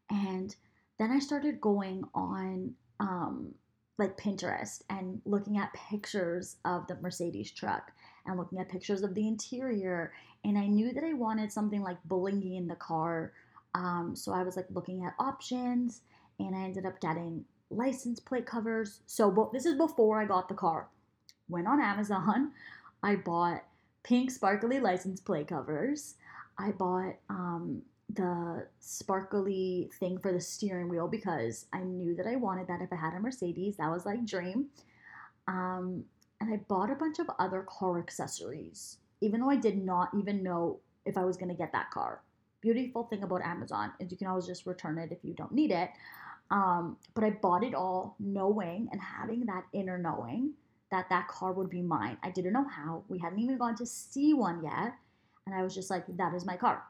And 0.10 0.56
then 1.00 1.12
I 1.12 1.20
started 1.20 1.60
going 1.60 2.04
on 2.14 2.74
um, 3.00 3.54
like 3.98 4.18
Pinterest 4.18 4.82
and 4.90 5.22
looking 5.26 5.58
at 5.58 5.74
pictures 5.74 6.58
of 6.66 6.88
the 6.88 6.96
Mercedes 7.02 7.52
truck 7.52 7.92
and 8.26 8.38
looking 8.38 8.60
at 8.60 8.70
pictures 8.70 9.02
of 9.02 9.16
the 9.16 9.28
interior. 9.28 10.14
And 10.44 10.58
I 10.58 10.68
knew 10.68 10.94
that 10.94 11.04
I 11.04 11.14
wanted 11.14 11.52
something 11.52 11.82
like 11.82 11.98
blingy 12.08 12.58
in 12.58 12.68
the 12.68 12.76
car. 12.76 13.34
Um, 13.74 14.16
so 14.16 14.34
I 14.34 14.44
was 14.44 14.56
like 14.56 14.68
looking 14.70 15.04
at 15.04 15.14
options 15.20 16.02
and 16.40 16.56
I 16.56 16.60
ended 16.60 16.86
up 16.86 17.00
getting 17.02 17.46
license 17.70 18.20
plate 18.20 18.46
covers. 18.46 19.02
So 19.08 19.32
but 19.32 19.52
this 19.52 19.66
is 19.66 19.76
before 19.76 20.22
I 20.22 20.26
got 20.26 20.48
the 20.48 20.56
car. 20.56 20.88
Went 21.50 21.68
on 21.68 21.82
Amazon. 21.82 22.52
I 23.04 23.16
bought 23.16 23.64
pink 24.04 24.32
sparkly 24.32 24.80
license 24.80 25.20
plate 25.20 25.48
covers. 25.48 26.16
I 26.58 26.72
bought 26.72 27.16
um, 27.30 27.82
the 28.14 28.66
sparkly 28.80 29.90
thing 30.00 30.18
for 30.18 30.32
the 30.32 30.40
steering 30.40 30.90
wheel 30.90 31.08
because 31.08 31.66
I 31.74 31.80
knew 31.80 32.16
that 32.16 32.26
I 32.26 32.36
wanted 32.36 32.68
that 32.68 32.82
if 32.82 32.92
I 32.92 32.96
had 32.96 33.14
a 33.14 33.20
Mercedes. 33.20 33.78
That 33.78 33.92
was 33.92 34.06
like 34.06 34.26
dream. 34.26 34.68
Um, 35.48 36.06
and 36.40 36.54
I 36.54 36.58
bought 36.68 36.92
a 36.92 36.96
bunch 36.96 37.20
of 37.20 37.30
other 37.40 37.66
car 37.68 38.00
accessories, 38.00 38.98
even 39.22 39.42
though 39.42 39.50
I 39.50 39.56
did 39.56 39.84
not 39.84 40.10
even 40.18 40.44
know 40.44 40.80
if 41.06 41.18
I 41.18 41.26
was 41.26 41.38
going 41.38 41.50
to 41.50 41.56
get 41.56 41.72
that 41.74 41.92
car. 41.92 42.22
Beautiful 42.62 43.04
thing 43.04 43.24
about 43.24 43.42
Amazon 43.42 43.92
is 44.00 44.12
you 44.12 44.18
can 44.18 44.28
always 44.28 44.46
just 44.46 44.66
return 44.66 44.98
it 44.98 45.12
if 45.12 45.20
you 45.24 45.34
don't 45.34 45.52
need 45.52 45.72
it. 45.72 45.90
Um, 46.50 46.98
but 47.14 47.24
I 47.24 47.32
bought 47.32 47.64
it 47.64 47.76
all 47.76 48.16
knowing 48.20 48.88
and 48.92 49.02
having 49.02 49.46
that 49.48 49.66
inner 49.74 49.98
knowing 49.98 50.54
that 50.92 51.10
that 51.10 51.28
car 51.28 51.52
would 51.52 51.70
be 51.70 51.82
mine. 51.82 52.18
I 52.24 52.30
didn't 52.30 52.54
know 52.54 52.66
how. 52.68 53.04
We 53.10 53.20
hadn't 53.20 53.40
even 53.40 53.58
gone 53.58 53.76
to 53.76 53.86
see 53.86 54.34
one 54.34 54.64
yet. 54.64 54.94
And 55.46 55.56
I 55.56 55.64
was 55.64 55.76
just 55.76 55.90
like, 55.90 56.06
that 56.08 56.34
is 56.34 56.46
my 56.46 56.56
car. 56.56 56.84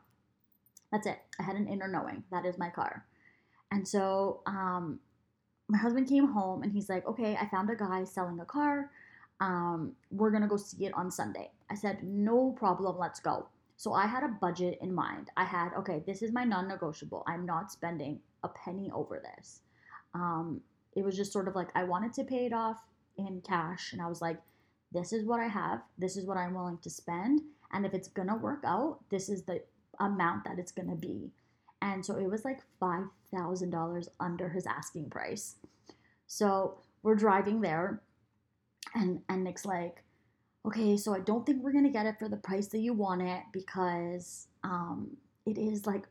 That's 0.91 1.07
it. 1.07 1.19
I 1.39 1.43
had 1.43 1.55
an 1.55 1.67
inner 1.67 1.87
knowing. 1.87 2.23
That 2.31 2.45
is 2.45 2.57
my 2.57 2.69
car. 2.69 3.05
And 3.71 3.87
so 3.87 4.41
um, 4.45 4.99
my 5.67 5.77
husband 5.77 6.07
came 6.07 6.27
home 6.27 6.63
and 6.63 6.71
he's 6.71 6.89
like, 6.89 7.05
okay, 7.05 7.35
I 7.35 7.47
found 7.47 7.69
a 7.69 7.75
guy 7.75 8.03
selling 8.03 8.39
a 8.39 8.45
car. 8.45 8.91
Um, 9.39 9.93
we're 10.09 10.31
going 10.31 10.43
to 10.43 10.47
go 10.47 10.57
see 10.57 10.85
it 10.85 10.93
on 10.93 11.11
Sunday. 11.11 11.51
I 11.69 11.75
said, 11.75 12.03
no 12.03 12.55
problem. 12.57 12.97
Let's 12.97 13.19
go. 13.19 13.47
So 13.75 13.93
I 13.93 14.07
had 14.07 14.23
a 14.23 14.29
budget 14.29 14.79
in 14.81 14.93
mind. 14.93 15.29
I 15.37 15.43
had, 15.43 15.73
okay, 15.77 16.03
this 16.07 16.21
is 16.21 16.31
my 16.31 16.43
non 16.43 16.67
negotiable. 16.67 17.23
I'm 17.27 17.45
not 17.45 17.71
spending 17.71 18.19
a 18.43 18.47
penny 18.47 18.89
over 18.93 19.21
this. 19.21 19.61
Um, 20.13 20.61
it 20.95 21.03
was 21.03 21.15
just 21.15 21.31
sort 21.31 21.47
of 21.47 21.55
like 21.55 21.69
I 21.75 21.83
wanted 21.83 22.13
to 22.13 22.23
pay 22.23 22.47
it 22.47 22.53
off 22.53 22.77
in 23.17 23.41
cash, 23.41 23.93
and 23.93 24.01
I 24.01 24.07
was 24.07 24.21
like, 24.21 24.39
this 24.91 25.13
is 25.13 25.25
what 25.25 25.39
I 25.39 25.47
have, 25.47 25.81
this 25.97 26.17
is 26.17 26.25
what 26.25 26.37
I'm 26.37 26.55
willing 26.55 26.79
to 26.79 26.89
spend, 26.89 27.41
and 27.71 27.85
if 27.85 27.93
it's 27.93 28.07
gonna 28.07 28.37
work 28.37 28.63
out, 28.65 28.99
this 29.09 29.29
is 29.29 29.43
the 29.43 29.61
amount 29.99 30.43
that 30.45 30.59
it's 30.59 30.71
gonna 30.71 30.95
be. 30.95 31.31
And 31.81 32.05
so 32.05 32.15
it 32.15 32.29
was 32.29 32.43
like 32.43 32.61
$5,000 32.81 34.07
under 34.19 34.49
his 34.49 34.65
asking 34.65 35.09
price. 35.09 35.55
So 36.25 36.79
we're 37.03 37.15
driving 37.15 37.61
there, 37.61 38.01
and, 38.95 39.21
and 39.29 39.43
Nick's 39.43 39.65
like, 39.65 40.03
okay, 40.65 40.97
so 40.97 41.13
I 41.13 41.19
don't 41.19 41.45
think 41.45 41.63
we're 41.63 41.71
gonna 41.71 41.89
get 41.89 42.05
it 42.05 42.19
for 42.19 42.27
the 42.27 42.37
price 42.37 42.67
that 42.67 42.79
you 42.79 42.93
want 42.93 43.21
it 43.21 43.43
because 43.53 44.47
um, 44.63 45.15
it 45.45 45.57
is 45.57 45.85
like 45.85 46.05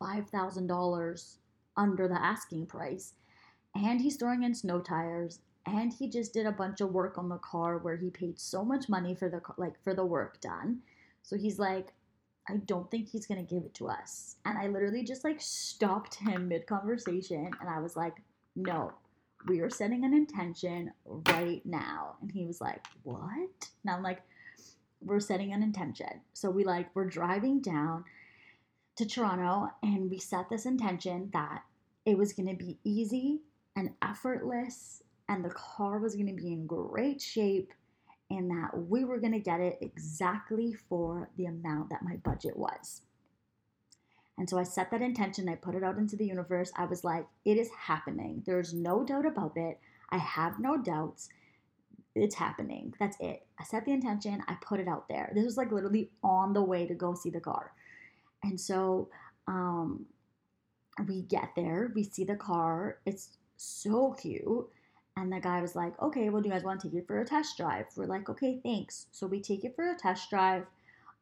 $5,000 0.00 1.36
under 1.76 2.08
the 2.08 2.22
asking 2.22 2.66
price. 2.66 3.14
And 3.74 4.00
he's 4.00 4.16
throwing 4.16 4.42
in 4.42 4.54
snow 4.54 4.80
tires 4.80 5.40
and 5.66 5.92
he 5.92 6.08
just 6.08 6.32
did 6.32 6.46
a 6.46 6.52
bunch 6.52 6.80
of 6.80 6.92
work 6.92 7.18
on 7.18 7.28
the 7.28 7.38
car 7.38 7.78
where 7.78 7.96
he 7.96 8.10
paid 8.10 8.40
so 8.40 8.64
much 8.64 8.88
money 8.88 9.14
for 9.14 9.28
the 9.28 9.40
like 9.56 9.80
for 9.82 9.94
the 9.94 10.04
work 10.04 10.40
done. 10.40 10.80
So 11.22 11.36
he's 11.36 11.58
like 11.58 11.94
I 12.48 12.56
don't 12.56 12.90
think 12.90 13.08
he's 13.08 13.26
to 13.44 13.54
give 13.54 13.64
it 13.64 13.74
to 13.74 13.88
us. 13.88 14.36
And 14.44 14.58
I 14.58 14.66
literally 14.66 15.04
just 15.04 15.24
like 15.24 15.40
stopped 15.40 16.16
him 16.16 16.48
mid 16.48 16.66
conversation 16.66 17.50
and 17.60 17.68
I 17.68 17.80
was 17.80 17.96
like, 17.96 18.16
"No. 18.56 18.92
We 19.46 19.60
are 19.60 19.70
setting 19.70 20.04
an 20.04 20.14
intention 20.14 20.92
right 21.04 21.64
now." 21.64 22.16
And 22.20 22.30
he 22.30 22.46
was 22.46 22.60
like, 22.60 22.84
"What?" 23.02 23.70
And 23.84 23.90
I'm 23.94 24.02
like, 24.02 24.22
"We're 25.00 25.20
setting 25.20 25.52
an 25.52 25.62
intention." 25.62 26.20
So 26.32 26.50
we 26.50 26.64
like 26.64 26.94
we're 26.94 27.08
driving 27.08 27.60
down 27.60 28.04
to 28.96 29.06
Toronto 29.06 29.70
and 29.82 30.10
we 30.10 30.18
set 30.18 30.48
this 30.50 30.66
intention 30.66 31.30
that 31.32 31.64
it 32.04 32.18
was 32.18 32.32
to 32.48 32.56
be 32.56 32.78
easy 32.84 33.42
and 33.76 33.90
effortless 34.02 35.02
and 35.28 35.44
the 35.44 35.50
car 35.50 35.98
was 35.98 36.14
to 36.26 36.34
be 36.34 36.52
in 36.52 36.66
great 36.66 37.20
shape 37.20 37.72
and 38.32 38.50
that 38.50 38.70
we 38.88 39.04
were 39.04 39.20
going 39.20 39.32
to 39.32 39.38
get 39.38 39.60
it 39.60 39.78
exactly 39.82 40.72
for 40.72 41.28
the 41.36 41.46
amount 41.46 41.90
that 41.90 42.02
my 42.02 42.16
budget 42.16 42.56
was. 42.56 43.02
And 44.38 44.48
so 44.48 44.58
I 44.58 44.62
set 44.62 44.90
that 44.90 45.02
intention, 45.02 45.48
I 45.48 45.56
put 45.56 45.74
it 45.74 45.84
out 45.84 45.98
into 45.98 46.16
the 46.16 46.26
universe. 46.26 46.72
I 46.74 46.86
was 46.86 47.04
like, 47.04 47.26
it 47.44 47.58
is 47.58 47.68
happening. 47.78 48.42
There's 48.46 48.72
no 48.72 49.04
doubt 49.04 49.26
about 49.26 49.56
it. 49.56 49.78
I 50.10 50.16
have 50.16 50.58
no 50.58 50.78
doubts. 50.78 51.28
It's 52.14 52.34
happening. 52.34 52.94
That's 52.98 53.16
it. 53.20 53.46
I 53.60 53.64
set 53.64 53.84
the 53.84 53.92
intention, 53.92 54.42
I 54.48 54.54
put 54.62 54.80
it 54.80 54.88
out 54.88 55.08
there. 55.08 55.30
This 55.34 55.44
was 55.44 55.56
like 55.58 55.70
literally 55.70 56.10
on 56.24 56.54
the 56.54 56.62
way 56.62 56.86
to 56.86 56.94
go 56.94 57.14
see 57.14 57.30
the 57.30 57.40
car. 57.40 57.72
And 58.42 58.58
so 58.58 59.10
um, 59.46 60.06
we 61.06 61.22
get 61.22 61.50
there, 61.54 61.92
we 61.94 62.02
see 62.02 62.24
the 62.24 62.36
car, 62.36 62.98
it's 63.04 63.36
so 63.56 64.12
cute. 64.12 64.68
And 65.16 65.32
the 65.32 65.40
guy 65.40 65.60
was 65.60 65.76
like, 65.76 66.00
okay, 66.00 66.30
well, 66.30 66.40
do 66.40 66.48
you 66.48 66.54
guys 66.54 66.64
want 66.64 66.80
to 66.80 66.88
take 66.88 66.98
it 66.98 67.06
for 67.06 67.20
a 67.20 67.24
test 67.24 67.56
drive? 67.56 67.86
We're 67.96 68.06
like, 68.06 68.28
okay, 68.30 68.60
thanks. 68.62 69.06
So 69.12 69.26
we 69.26 69.40
take 69.40 69.64
it 69.64 69.76
for 69.76 69.90
a 69.90 69.96
test 69.96 70.30
drive 70.30 70.64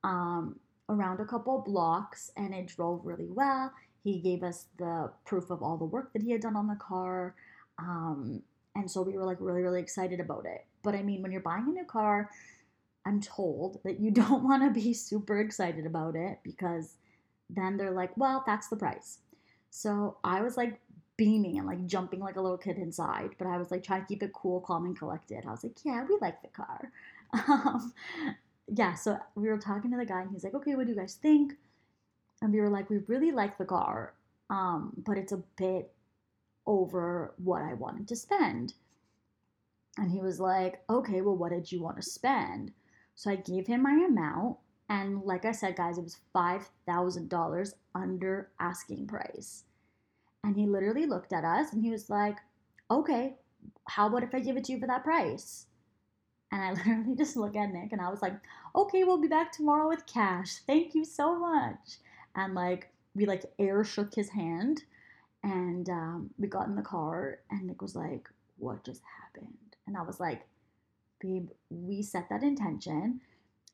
um, 0.04 0.58
around 0.88 1.20
a 1.20 1.24
couple 1.24 1.58
blocks, 1.58 2.30
and 2.36 2.54
it 2.54 2.66
drove 2.66 3.04
really 3.04 3.28
well. 3.28 3.72
He 4.04 4.20
gave 4.20 4.42
us 4.42 4.66
the 4.78 5.10
proof 5.26 5.50
of 5.50 5.62
all 5.62 5.76
the 5.76 5.84
work 5.84 6.12
that 6.12 6.22
he 6.22 6.30
had 6.30 6.40
done 6.40 6.56
on 6.56 6.68
the 6.68 6.76
car. 6.76 7.34
Um, 7.78 8.42
and 8.76 8.90
so 8.90 9.02
we 9.02 9.14
were 9.14 9.24
like 9.24 9.38
really, 9.40 9.62
really 9.62 9.80
excited 9.80 10.20
about 10.20 10.46
it. 10.46 10.64
But 10.82 10.94
I 10.94 11.02
mean, 11.02 11.22
when 11.22 11.32
you're 11.32 11.40
buying 11.40 11.66
a 11.68 11.72
new 11.72 11.84
car, 11.84 12.30
I'm 13.04 13.20
told 13.20 13.80
that 13.84 14.00
you 14.00 14.10
don't 14.22 14.44
want 14.44 14.62
to 14.62 14.70
be 14.70 14.94
super 14.94 15.40
excited 15.40 15.86
about 15.86 16.16
it 16.16 16.38
because 16.42 16.96
then 17.48 17.76
they're 17.76 17.90
like, 17.90 18.16
well, 18.16 18.44
that's 18.46 18.68
the 18.68 18.76
price. 18.76 19.18
So 19.70 20.16
I 20.24 20.42
was 20.42 20.56
like 20.56 20.80
beaming 21.20 21.58
and 21.58 21.66
like 21.66 21.84
jumping 21.84 22.20
like 22.20 22.36
a 22.36 22.40
little 22.40 22.56
kid 22.56 22.78
inside, 22.78 23.32
but 23.36 23.46
I 23.46 23.58
was 23.58 23.70
like 23.70 23.84
trying 23.84 24.00
to 24.00 24.06
keep 24.06 24.22
it 24.22 24.32
cool, 24.32 24.62
calm, 24.62 24.86
and 24.86 24.98
collected. 24.98 25.44
I 25.46 25.50
was 25.50 25.62
like, 25.62 25.76
yeah, 25.84 26.02
we 26.08 26.16
like 26.20 26.40
the 26.42 26.48
car. 26.48 26.90
Um, 27.46 27.92
yeah, 28.66 28.94
so 28.94 29.18
we 29.36 29.48
were 29.48 29.58
talking 29.58 29.90
to 29.90 29.96
the 29.96 30.04
guy 30.04 30.22
and 30.22 30.30
he's 30.30 30.42
like, 30.42 30.54
okay, 30.54 30.74
what 30.74 30.86
do 30.86 30.92
you 30.92 30.98
guys 30.98 31.14
think? 31.14 31.52
And 32.40 32.52
we 32.52 32.60
were 32.60 32.70
like, 32.70 32.88
we 32.88 32.98
really 33.06 33.32
like 33.32 33.58
the 33.58 33.64
car, 33.64 34.14
um, 34.48 34.94
but 35.06 35.18
it's 35.18 35.30
a 35.30 35.42
bit 35.56 35.92
over 36.66 37.34
what 37.36 37.62
I 37.62 37.74
wanted 37.74 38.08
to 38.08 38.16
spend. 38.16 38.74
And 39.96 40.10
he 40.10 40.20
was 40.20 40.40
like, 40.40 40.82
okay, 40.88 41.20
well, 41.20 41.36
what 41.36 41.52
did 41.52 41.70
you 41.70 41.82
want 41.82 41.96
to 41.96 42.02
spend? 42.02 42.72
So 43.14 43.30
I 43.30 43.36
gave 43.36 43.66
him 43.66 43.82
my 43.82 44.06
amount 44.08 44.56
and 44.88 45.22
like 45.22 45.44
I 45.44 45.52
said, 45.52 45.76
guys, 45.76 45.98
it 45.98 46.04
was 46.04 46.18
$5,000 46.34 47.72
under 47.94 48.48
asking 48.58 49.06
price. 49.06 49.64
And 50.44 50.56
he 50.56 50.66
literally 50.66 51.06
looked 51.06 51.32
at 51.32 51.44
us 51.44 51.72
and 51.72 51.82
he 51.82 51.90
was 51.90 52.08
like, 52.10 52.36
okay, 52.90 53.34
how 53.88 54.06
about 54.06 54.22
if 54.22 54.34
I 54.34 54.40
give 54.40 54.56
it 54.56 54.64
to 54.64 54.72
you 54.72 54.80
for 54.80 54.86
that 54.86 55.04
price? 55.04 55.66
And 56.52 56.62
I 56.62 56.72
literally 56.88 57.16
just 57.16 57.36
looked 57.36 57.56
at 57.56 57.72
Nick 57.72 57.92
and 57.92 58.00
I 58.00 58.08
was 58.08 58.22
like, 58.22 58.34
okay, 58.74 59.04
we'll 59.04 59.20
be 59.20 59.28
back 59.28 59.52
tomorrow 59.52 59.88
with 59.88 60.06
cash. 60.06 60.58
Thank 60.66 60.94
you 60.94 61.04
so 61.04 61.38
much. 61.38 61.98
And 62.34 62.54
like, 62.54 62.90
we 63.14 63.26
like 63.26 63.44
air 63.58 63.84
shook 63.84 64.14
his 64.14 64.30
hand 64.30 64.84
and 65.42 65.88
um, 65.88 66.30
we 66.38 66.48
got 66.48 66.68
in 66.68 66.76
the 66.76 66.82
car 66.82 67.40
and 67.50 67.66
Nick 67.66 67.82
was 67.82 67.96
like, 67.96 68.28
what 68.58 68.84
just 68.84 69.02
happened? 69.22 69.76
And 69.86 69.96
I 69.96 70.02
was 70.02 70.20
like, 70.20 70.42
babe, 71.20 71.48
we 71.70 72.02
set 72.02 72.28
that 72.30 72.42
intention. 72.42 73.20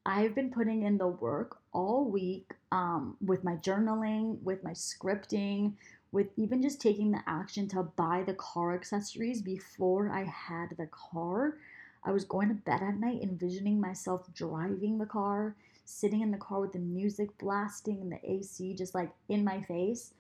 I've 0.05 0.35
been 0.35 0.51
putting 0.51 0.85
in 0.85 0.99
the 0.99 1.09
work 1.09 1.59
all 1.73 2.09
week 2.09 2.53
um, 2.71 3.17
with 3.21 3.43
my 3.43 3.57
journaling, 3.57 4.41
with 4.43 4.63
my 4.63 4.71
scripting, 4.71 5.75
with 6.13 6.29
even 6.37 6.63
just 6.63 6.81
taking 6.81 7.11
the 7.11 7.23
action 7.27 7.69
to 7.69 7.83
buy 7.83 8.23
the 8.27 8.35
car 8.35 8.75
accessories 8.75 9.43
before 9.43 10.11
I 10.11 10.25
had 10.25 10.77
the 10.77 10.87
car. 10.87 11.57
I 12.05 12.13
was 12.13 12.25
going 12.25 12.49
to 12.49 12.55
bed 12.55 12.83
at 12.83 12.99
night 12.99 13.21
envisioning 13.23 13.81
myself 13.81 14.27
driving 14.33 14.99
the 14.99 15.07
car, 15.07 15.57
sitting 15.85 16.21
in 16.21 16.31
the 16.31 16.39
car 16.39 16.61
with 16.61 16.73
the 16.73 16.79
music 16.79 17.37
blasting 17.39 18.01
and 18.01 18.13
the 18.13 18.31
AC 18.31 18.75
just 18.75 18.95
like 18.95 19.11
in 19.29 19.45
my 19.45 19.61
face. 19.63 20.13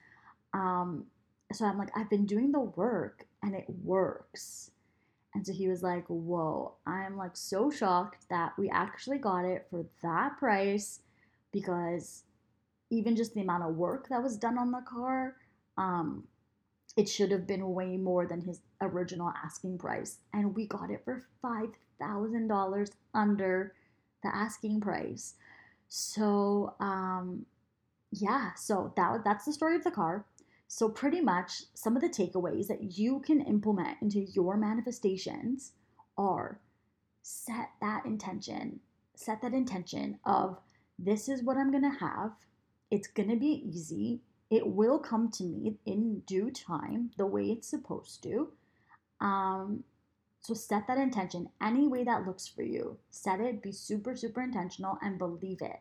Um, 0.53 1.07
so 1.53 1.65
I'm 1.65 1.79
like, 1.79 1.97
I've 1.97 2.11
been 2.11 2.27
doing 2.27 2.51
the 2.51 2.61
work 2.61 3.27
and 3.43 3.55
it 3.55 3.67
works. 3.85 4.73
And 5.35 5.47
so 5.47 5.53
he 5.53 5.69
was 5.69 5.83
like, 5.83 6.07
Whoa, 6.09 6.73
I'm 6.87 7.17
like 7.17 7.37
so 7.37 7.71
shocked 7.71 8.27
that 8.31 8.53
we 8.59 8.69
actually 8.71 9.19
got 9.19 9.45
it 9.45 9.67
for 9.71 9.85
that 10.03 10.39
price 10.39 11.01
because 11.53 12.25
even 12.91 13.17
just 13.17 13.35
the 13.35 13.41
amount 13.41 13.65
of 13.65 13.77
work 13.77 14.09
that 14.09 14.23
was 14.23 14.37
done 14.37 14.59
on 14.59 14.71
the 14.71 14.83
car, 14.89 15.37
um, 15.77 16.25
it 16.97 17.09
should 17.09 17.31
have 17.31 17.47
been 17.47 17.75
way 17.75 17.97
more 17.97 18.27
than 18.27 18.41
his 18.41 18.61
original 18.81 19.33
asking 19.45 19.79
price. 19.79 20.19
And 20.33 20.55
we 20.55 20.67
got 20.67 20.91
it 20.91 21.03
for 21.05 21.23
$5,000 21.45 22.91
under 23.15 23.75
the 24.23 24.35
asking 24.35 24.81
price. 24.81 25.35
So, 25.89 26.75
um, 26.81 27.45
yeah, 28.11 28.55
so 28.55 28.93
that 28.97 29.25
that's 29.25 29.45
the 29.45 29.53
story 29.53 29.77
of 29.77 29.85
the 29.85 29.91
car. 29.91 30.25
So, 30.69 30.89
pretty 30.89 31.21
much, 31.21 31.63
some 31.75 31.97
of 31.97 32.03
the 32.03 32.09
takeaways 32.09 32.67
that 32.69 32.99
you 32.99 33.21
can 33.21 33.41
implement 33.43 33.99
into 34.03 34.21
your 34.21 34.57
manifestations 34.57 35.73
are 36.19 36.59
set 37.23 37.71
that 37.81 38.05
intention, 38.05 38.81
set 39.15 39.43
that 39.43 39.53
intention 39.53 40.19
of 40.25 40.59
this 40.99 41.29
is 41.29 41.43
what 41.43 41.57
I'm 41.57 41.71
going 41.71 41.83
to 41.83 41.99
have. 41.99 42.33
It's 42.91 43.09
going 43.09 43.29
to 43.31 43.37
be 43.37 43.63
easy. 43.65 44.21
It 44.51 44.67
will 44.67 44.99
come 44.99 45.31
to 45.33 45.45
me 45.45 45.77
in 45.87 46.21
due 46.21 46.51
time, 46.51 47.11
the 47.17 47.27
way 47.27 47.47
it's 47.47 47.69
supposed 47.69 48.23
to. 48.23 48.53
Um, 49.21 49.85
so, 50.41 50.55
set 50.55 50.87
that 50.87 50.99
intention 50.99 51.49
any 51.61 51.89
way 51.89 52.05
that 52.05 52.27
looks 52.27 52.47
for 52.47 52.63
you. 52.63 52.99
Set 53.11 53.41
it, 53.41 53.63
be 53.63 53.73
super, 53.73 54.15
super 54.15 54.41
intentional, 54.43 54.99
and 55.03 55.19
believe 55.19 55.61
it. 55.63 55.81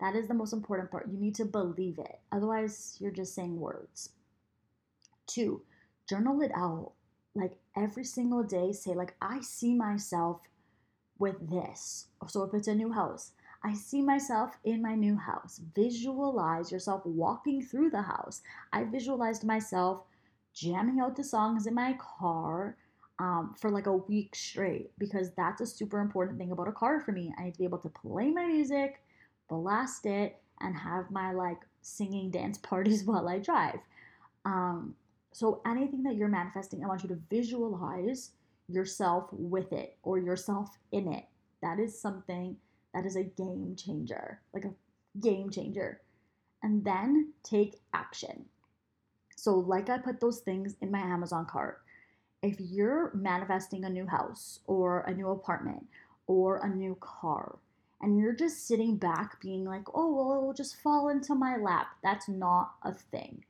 That 0.00 0.14
is 0.14 0.28
the 0.28 0.34
most 0.34 0.52
important 0.52 0.90
part. 0.90 1.08
You 1.10 1.16
need 1.16 1.36
to 1.36 1.44
believe 1.44 1.98
it. 1.98 2.18
Otherwise, 2.30 2.96
you're 3.00 3.12
just 3.12 3.34
saying 3.34 3.58
words. 3.58 4.10
Two, 5.26 5.62
journal 6.08 6.42
it 6.42 6.50
out. 6.54 6.92
Like 7.34 7.52
every 7.76 8.04
single 8.04 8.42
day, 8.42 8.72
say, 8.72 8.94
like, 8.94 9.14
I 9.22 9.40
see 9.40 9.74
myself 9.74 10.40
with 11.18 11.48
this. 11.48 12.08
So 12.26 12.42
if 12.42 12.52
it's 12.52 12.68
a 12.68 12.74
new 12.74 12.92
house, 12.92 13.30
I 13.64 13.74
see 13.74 14.02
myself 14.02 14.56
in 14.64 14.82
my 14.82 14.94
new 14.94 15.16
house. 15.16 15.60
Visualize 15.74 16.72
yourself 16.72 17.06
walking 17.06 17.62
through 17.62 17.90
the 17.90 18.02
house. 18.02 18.42
I 18.72 18.84
visualized 18.84 19.44
myself 19.44 20.02
jamming 20.54 21.00
out 21.00 21.16
the 21.16 21.24
songs 21.24 21.66
in 21.66 21.74
my 21.74 21.96
car 21.98 22.76
um, 23.18 23.54
for 23.58 23.70
like 23.70 23.86
a 23.86 23.96
week 23.96 24.34
straight 24.34 24.90
because 24.98 25.30
that's 25.36 25.60
a 25.60 25.66
super 25.66 26.00
important 26.00 26.38
thing 26.38 26.50
about 26.50 26.68
a 26.68 26.72
car 26.72 27.00
for 27.00 27.12
me. 27.12 27.32
I 27.38 27.44
need 27.44 27.54
to 27.54 27.58
be 27.58 27.64
able 27.64 27.78
to 27.78 27.88
play 27.88 28.30
my 28.30 28.46
music 28.46 29.00
blast 29.52 30.06
it, 30.06 30.38
and 30.60 30.76
have 30.76 31.10
my 31.10 31.32
like 31.32 31.58
singing 31.82 32.30
dance 32.30 32.58
parties 32.62 33.04
while 33.04 33.28
I 33.28 33.38
drive. 33.38 33.80
Um, 34.44 34.94
so 35.32 35.60
anything 35.66 36.02
that 36.04 36.16
you're 36.16 36.28
manifesting, 36.28 36.82
I 36.82 36.88
want 36.88 37.02
you 37.02 37.08
to 37.10 37.18
visualize 37.30 38.30
yourself 38.68 39.28
with 39.32 39.72
it 39.72 39.96
or 40.02 40.18
yourself 40.18 40.70
in 40.92 41.12
it. 41.12 41.24
That 41.62 41.78
is 41.78 42.00
something 42.00 42.56
that 42.94 43.06
is 43.06 43.16
a 43.16 43.24
game 43.24 43.74
changer, 43.76 44.40
like 44.52 44.64
a 44.64 44.74
game 45.20 45.50
changer. 45.50 46.00
And 46.62 46.84
then 46.84 47.32
take 47.42 47.80
action. 47.92 48.44
So, 49.36 49.54
like 49.54 49.90
I 49.90 49.98
put 49.98 50.20
those 50.20 50.38
things 50.40 50.76
in 50.80 50.90
my 50.90 51.00
Amazon 51.00 51.46
cart, 51.46 51.82
if 52.42 52.56
you're 52.58 53.10
manifesting 53.14 53.84
a 53.84 53.90
new 53.90 54.06
house 54.06 54.60
or 54.66 55.00
a 55.00 55.14
new 55.14 55.30
apartment 55.30 55.86
or 56.26 56.58
a 56.58 56.68
new 56.68 56.96
car, 57.00 57.58
and 58.00 58.18
you're 58.18 58.34
just 58.34 58.66
sitting 58.66 58.96
back 58.96 59.40
being 59.40 59.64
like, 59.64 59.84
oh, 59.94 60.12
well, 60.12 60.36
it 60.36 60.44
will 60.44 60.52
just 60.52 60.80
fall 60.80 61.08
into 61.08 61.34
my 61.34 61.56
lap. 61.56 61.88
That's 62.02 62.28
not 62.28 62.74
a 62.82 62.92
thing. 62.92 63.44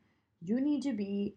You 0.44 0.60
need 0.60 0.82
to 0.82 0.92
be 0.92 1.34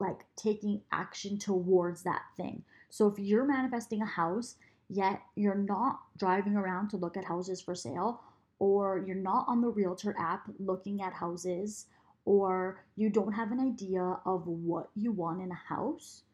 like 0.00 0.24
taking 0.36 0.80
action 0.92 1.38
towards 1.38 2.02
that 2.04 2.22
thing. 2.36 2.62
So 2.88 3.08
if 3.08 3.18
you're 3.18 3.44
manifesting 3.44 4.00
a 4.00 4.06
house, 4.06 4.56
yet 4.88 5.22
you're 5.36 5.54
not 5.54 6.00
driving 6.18 6.56
around 6.56 6.88
to 6.90 6.96
look 6.96 7.16
at 7.16 7.24
houses 7.24 7.60
for 7.60 7.74
sale, 7.74 8.20
or 8.58 9.04
you're 9.06 9.16
not 9.16 9.46
on 9.48 9.60
the 9.60 9.68
realtor 9.68 10.14
app 10.18 10.48
looking 10.58 11.02
at 11.02 11.12
houses, 11.12 11.86
or 12.24 12.84
you 12.96 13.08
don't 13.10 13.32
have 13.32 13.52
an 13.52 13.60
idea 13.60 14.18
of 14.26 14.46
what 14.46 14.90
you 14.94 15.12
want 15.12 15.40
in 15.40 15.50
a 15.50 15.74
house, 15.74 16.24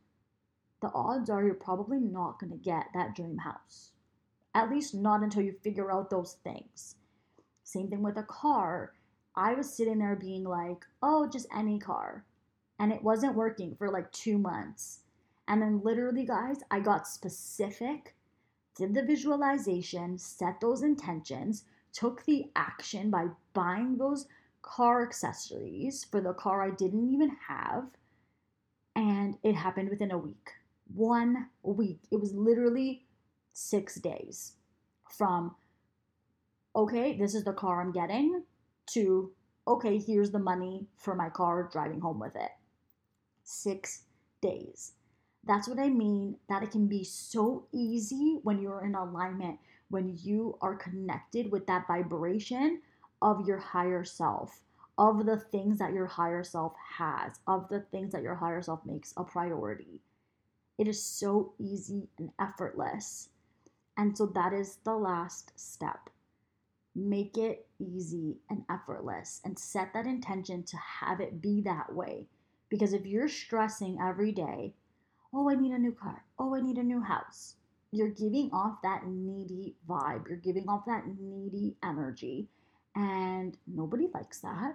the 0.81 0.91
odds 0.93 1.31
are 1.31 1.45
you're 1.45 1.55
probably 1.55 1.99
not 1.99 2.39
going 2.39 2.51
to 2.51 2.59
get 2.59 2.87
that 2.93 3.15
dream 3.15 3.39
house. 3.39 3.93
At 4.55 4.71
least 4.71 4.95
not 4.95 5.23
until 5.23 5.43
you 5.43 5.55
figure 5.63 5.91
out 5.91 6.11
those 6.11 6.37
things. 6.45 6.97
Same 7.63 7.89
thing 7.89 8.03
with 8.03 8.19
a 8.19 8.23
car. 8.23 8.93
I 9.35 9.55
was 9.55 9.73
sitting 9.73 9.99
there 9.99 10.17
being 10.17 10.45
like, 10.45 10.85
oh, 11.03 11.29
just 11.29 11.47
any 11.57 11.79
car. 11.79 12.25
And 12.79 12.93
it 12.93 13.03
wasn't 13.03 13.35
working 13.35 13.75
for 13.77 13.91
like 13.91 14.13
two 14.13 14.37
months. 14.37 15.01
And 15.49 15.63
then, 15.63 15.81
literally, 15.83 16.25
guys, 16.25 16.59
I 16.71 16.81
got 16.81 17.07
specific, 17.07 18.15
did 18.77 18.95
the 18.95 19.03
visualization, 19.03 20.19
set 20.19 20.61
those 20.61 20.83
intentions, 20.83 21.65
took 21.93 22.25
the 22.25 22.51
action 22.57 23.11
by 23.11 23.29
buying 23.53 23.97
those 23.97 24.27
car 24.63 25.03
accessories 25.03 26.05
for 26.05 26.21
the 26.21 26.33
car 26.33 26.63
I 26.63 26.71
didn't 26.71 27.13
even 27.13 27.37
have. 27.49 27.85
And 28.97 29.37
it 29.43 29.55
happened 29.55 29.91
within 29.91 30.11
a 30.11 30.19
week. 30.19 30.51
One 30.95 31.49
week. 31.63 32.01
It 32.11 32.21
was 32.21 32.33
literally 32.33 33.05
six 33.53 33.97
days 33.97 34.55
from, 35.09 35.55
okay, 36.75 37.17
this 37.17 37.35
is 37.35 37.45
the 37.45 37.53
car 37.53 37.81
I'm 37.81 37.93
getting, 37.93 38.43
to, 38.87 39.33
okay, 39.67 39.99
here's 39.99 40.31
the 40.31 40.39
money 40.39 40.87
for 40.97 41.15
my 41.15 41.29
car 41.29 41.69
driving 41.73 42.01
home 42.01 42.19
with 42.19 42.37
it. 42.37 42.51
Six 43.45 44.03
days. 44.41 44.93
That's 45.47 45.69
what 45.69 45.79
I 45.79 45.89
mean, 45.89 46.37
that 46.49 46.63
it 46.63 46.71
can 46.71 46.87
be 46.87 47.05
so 47.05 47.67
easy 47.71 48.39
when 48.43 48.63
you're 48.63 48.85
in 48.85 48.95
alignment, 48.95 49.59
when 49.91 50.19
you 50.23 50.57
are 50.63 50.75
connected 50.75 51.53
with 51.53 51.67
that 51.67 51.87
vibration 51.87 52.81
of 53.21 53.47
your 53.47 53.59
higher 53.59 54.05
self, 54.05 54.61
of 54.97 55.27
the 55.27 55.39
things 55.39 55.79
that 55.79 55.93
your 55.93 56.07
higher 56.07 56.45
self 56.45 56.73
has, 56.99 57.33
of 57.47 57.69
the 57.69 57.81
things 57.81 58.13
that 58.13 58.23
your 58.23 58.37
higher 58.37 58.63
self 58.63 58.87
makes 58.87 59.13
a 59.17 59.25
priority. 59.25 60.01
It 60.79 60.89
is 60.89 61.03
so 61.03 61.53
easy 61.59 62.09
and 62.19 62.31
effortless. 62.41 63.29
And 63.97 64.17
so 64.17 64.27
that 64.27 64.53
is 64.53 64.79
the 64.85 64.97
last 64.97 65.53
step. 65.57 66.11
Make 66.95 67.37
it 67.37 67.67
easy 67.79 68.39
and 68.49 68.65
effortless 68.71 69.41
and 69.45 69.59
set 69.59 69.93
that 69.93 70.07
intention 70.07 70.63
to 70.65 70.77
have 70.77 71.21
it 71.21 71.43
be 71.43 71.61
that 71.63 71.95
way. 71.95 72.29
Because 72.71 72.93
if 72.93 73.05
you're 73.05 73.29
stressing 73.29 73.99
every 74.01 74.33
day, 74.33 74.75
oh, 75.35 75.51
I 75.51 75.55
need 75.55 75.73
a 75.73 75.79
new 75.79 75.93
car, 75.93 76.25
oh, 76.39 76.55
I 76.55 76.61
need 76.61 76.79
a 76.79 76.83
new 76.83 77.01
house, 77.01 77.57
you're 77.95 78.09
giving 78.09 78.51
off 78.53 78.83
that 78.83 79.07
needy 79.07 79.77
vibe. 79.89 80.29
You're 80.29 80.39
giving 80.39 80.69
off 80.69 80.85
that 80.87 81.05
needy 81.17 81.77
energy. 81.85 82.49
And 82.97 83.57
nobody 83.69 84.09
likes 84.13 84.41
that. 84.41 84.75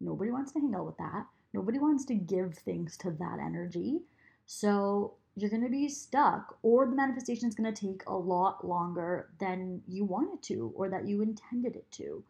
Nobody 0.00 0.30
wants 0.30 0.52
to 0.52 0.60
hang 0.60 0.72
out 0.76 0.86
with 0.86 0.96
that. 0.98 1.26
Nobody 1.52 1.80
wants 1.80 2.04
to 2.04 2.14
give 2.14 2.54
things 2.54 2.96
to 2.98 3.10
that 3.10 3.38
energy. 3.40 4.02
So 4.46 5.14
you're 5.34 5.50
going 5.50 5.64
to 5.64 5.70
be 5.70 5.88
stuck 5.88 6.56
or 6.62 6.86
the 6.86 6.94
manifestation 6.94 7.48
is 7.48 7.56
going 7.56 7.72
to 7.72 7.88
take 7.88 8.04
a 8.06 8.14
lot 8.14 8.64
longer 8.66 9.30
than 9.40 9.82
you 9.88 10.04
wanted 10.04 10.40
to 10.44 10.72
or 10.76 10.88
that 10.88 11.08
you 11.08 11.20
intended 11.20 11.74
it 11.74 11.90
to. 11.92 12.22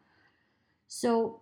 So 0.87 1.41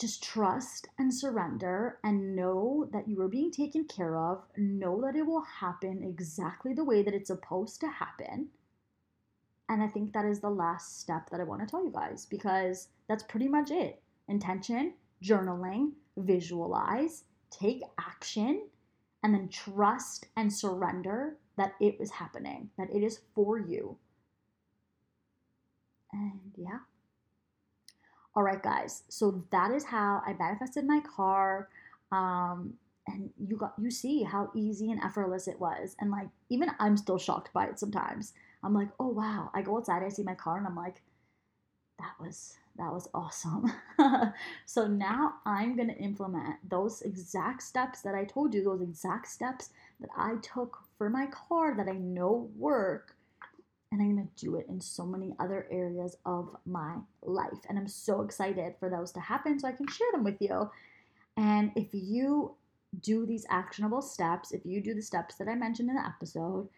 just 0.00 0.22
trust 0.22 0.88
and 0.98 1.12
surrender 1.12 1.98
and 2.02 2.34
know 2.34 2.88
that 2.92 3.06
you 3.06 3.20
are 3.20 3.28
being 3.28 3.50
taken 3.50 3.84
care 3.84 4.16
of. 4.16 4.42
Know 4.56 5.00
that 5.02 5.14
it 5.14 5.26
will 5.26 5.42
happen 5.42 6.02
exactly 6.02 6.72
the 6.72 6.84
way 6.84 7.02
that 7.02 7.14
it's 7.14 7.28
supposed 7.28 7.80
to 7.80 7.88
happen. 7.88 8.48
And 9.68 9.82
I 9.82 9.88
think 9.88 10.12
that 10.12 10.24
is 10.24 10.40
the 10.40 10.50
last 10.50 11.00
step 11.00 11.30
that 11.30 11.40
I 11.40 11.44
want 11.44 11.60
to 11.60 11.66
tell 11.66 11.84
you 11.84 11.92
guys 11.92 12.26
because 12.26 12.88
that's 13.08 13.22
pretty 13.22 13.46
much 13.46 13.70
it. 13.70 14.02
Intention, 14.26 14.94
journaling, 15.22 15.92
visualize, 16.16 17.24
take 17.50 17.82
action 17.98 18.66
and 19.22 19.34
then 19.34 19.48
trust 19.48 20.26
and 20.36 20.52
surrender 20.52 21.36
that 21.56 21.74
it 21.80 21.96
is 22.00 22.10
happening, 22.10 22.70
that 22.78 22.88
it 22.90 23.02
is 23.02 23.20
for 23.34 23.58
you. 23.58 23.96
And 26.12 26.40
yeah. 26.56 26.78
All 28.34 28.42
right, 28.42 28.62
guys. 28.62 29.02
So 29.08 29.44
that 29.50 29.72
is 29.72 29.84
how 29.84 30.22
I 30.26 30.34
manifested 30.34 30.86
my 30.86 31.00
car. 31.00 31.68
Um, 32.12 32.74
and 33.06 33.30
you 33.38 33.56
got 33.56 33.74
you 33.80 33.90
see 33.90 34.22
how 34.22 34.50
easy 34.54 34.90
and 34.90 35.02
effortless 35.02 35.48
it 35.48 35.60
was. 35.60 35.96
And 36.00 36.10
like 36.10 36.28
even 36.48 36.70
I'm 36.78 36.96
still 36.96 37.18
shocked 37.18 37.52
by 37.52 37.66
it 37.66 37.78
sometimes. 37.78 38.32
I'm 38.62 38.74
like, 38.74 38.88
oh 39.00 39.08
wow. 39.08 39.50
I 39.54 39.62
go 39.62 39.76
outside, 39.76 40.02
I 40.02 40.08
see 40.10 40.22
my 40.22 40.34
car, 40.34 40.58
and 40.58 40.66
I'm 40.66 40.76
like, 40.76 41.02
that 41.98 42.14
was 42.20 42.56
that 42.76 42.92
was 42.92 43.08
awesome. 43.14 43.72
so 44.66 44.86
now 44.86 45.34
I'm 45.44 45.76
gonna 45.76 45.92
implement 45.94 46.56
those 46.68 47.02
exact 47.02 47.62
steps 47.62 48.00
that 48.02 48.14
I 48.14 48.24
told 48.24 48.54
you, 48.54 48.62
those 48.62 48.80
exact 48.82 49.28
steps 49.28 49.70
that 50.00 50.10
I 50.16 50.36
took 50.36 50.78
for 50.96 51.10
my 51.10 51.26
car 51.26 51.76
that 51.76 51.88
I 51.88 51.98
know 51.98 52.48
work. 52.56 53.16
And 53.92 54.00
I'm 54.00 54.16
gonna 54.16 54.28
do 54.36 54.56
it 54.56 54.66
in 54.68 54.80
so 54.80 55.04
many 55.04 55.34
other 55.40 55.66
areas 55.70 56.16
of 56.24 56.56
my 56.64 56.96
life. 57.22 57.58
And 57.68 57.78
I'm 57.78 57.88
so 57.88 58.22
excited 58.22 58.74
for 58.78 58.88
those 58.88 59.10
to 59.12 59.20
happen 59.20 59.58
so 59.58 59.66
I 59.66 59.72
can 59.72 59.88
share 59.88 60.12
them 60.12 60.24
with 60.24 60.40
you. 60.40 60.70
And 61.36 61.72
if 61.74 61.88
you 61.92 62.54
do 63.00 63.26
these 63.26 63.46
actionable 63.50 64.02
steps, 64.02 64.52
if 64.52 64.64
you 64.64 64.80
do 64.80 64.94
the 64.94 65.02
steps 65.02 65.36
that 65.36 65.48
I 65.48 65.54
mentioned 65.54 65.88
in 65.88 65.96
the 65.96 66.06
episode, 66.06 66.68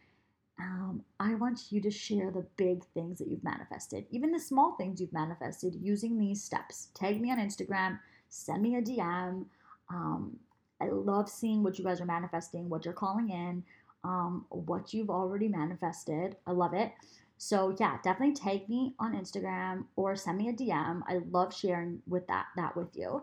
um, 0.59 1.03
I 1.18 1.35
want 1.35 1.70
you 1.70 1.81
to 1.81 1.90
share 1.90 2.31
the 2.31 2.46
big 2.57 2.85
things 2.94 3.18
that 3.18 3.29
you've 3.29 3.44
manifested, 3.44 4.07
even 4.11 4.31
the 4.31 4.38
small 4.38 4.77
things 4.77 5.01
you've 5.01 5.12
manifested 5.12 5.75
using 5.81 6.18
these 6.18 6.42
steps. 6.42 6.88
Tag 6.94 7.20
me 7.20 7.31
on 7.31 7.38
Instagram, 7.38 7.98
send 8.29 8.62
me 8.62 8.77
a 8.77 8.83
DM. 8.83 9.46
Um, 9.90 10.38
I 10.81 10.88
love 10.88 11.29
seeing 11.29 11.62
what 11.62 11.79
you 11.79 11.85
guys 11.85 12.01
are 12.01 12.07
manifesting, 12.07 12.68
what 12.68 12.85
you're 12.85 12.94
calling 12.94 13.31
in, 13.31 13.64
um, 14.05 14.47
what 14.51 14.93
you've 14.93 15.11
already 15.11 15.49
manifested. 15.49 16.37
I 16.47 16.53
love 16.53 16.75
it. 16.75 16.93
So 17.38 17.75
yeah, 17.79 17.99
definitely 18.05 18.35
tag 18.35 18.69
me 18.69 18.95
on 18.99 19.15
Instagram 19.15 19.87
or 19.97 20.15
send 20.15 20.38
me 20.38 20.49
a 20.49 20.53
DM. 20.53 21.03
I 21.09 21.21
love 21.31 21.55
sharing 21.55 22.01
with 22.07 22.27
that 22.29 22.47
that 22.57 22.77
with 22.77 22.95
you. 22.95 23.23